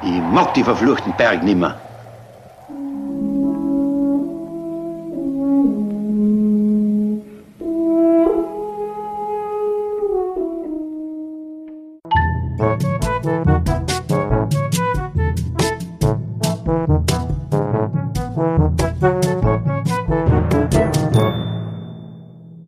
Ich 0.03 0.19
mag 0.33 0.53
die 0.53 0.65
verfluchten 0.65 1.15
Berg 1.15 1.43
nimmer. 1.43 1.79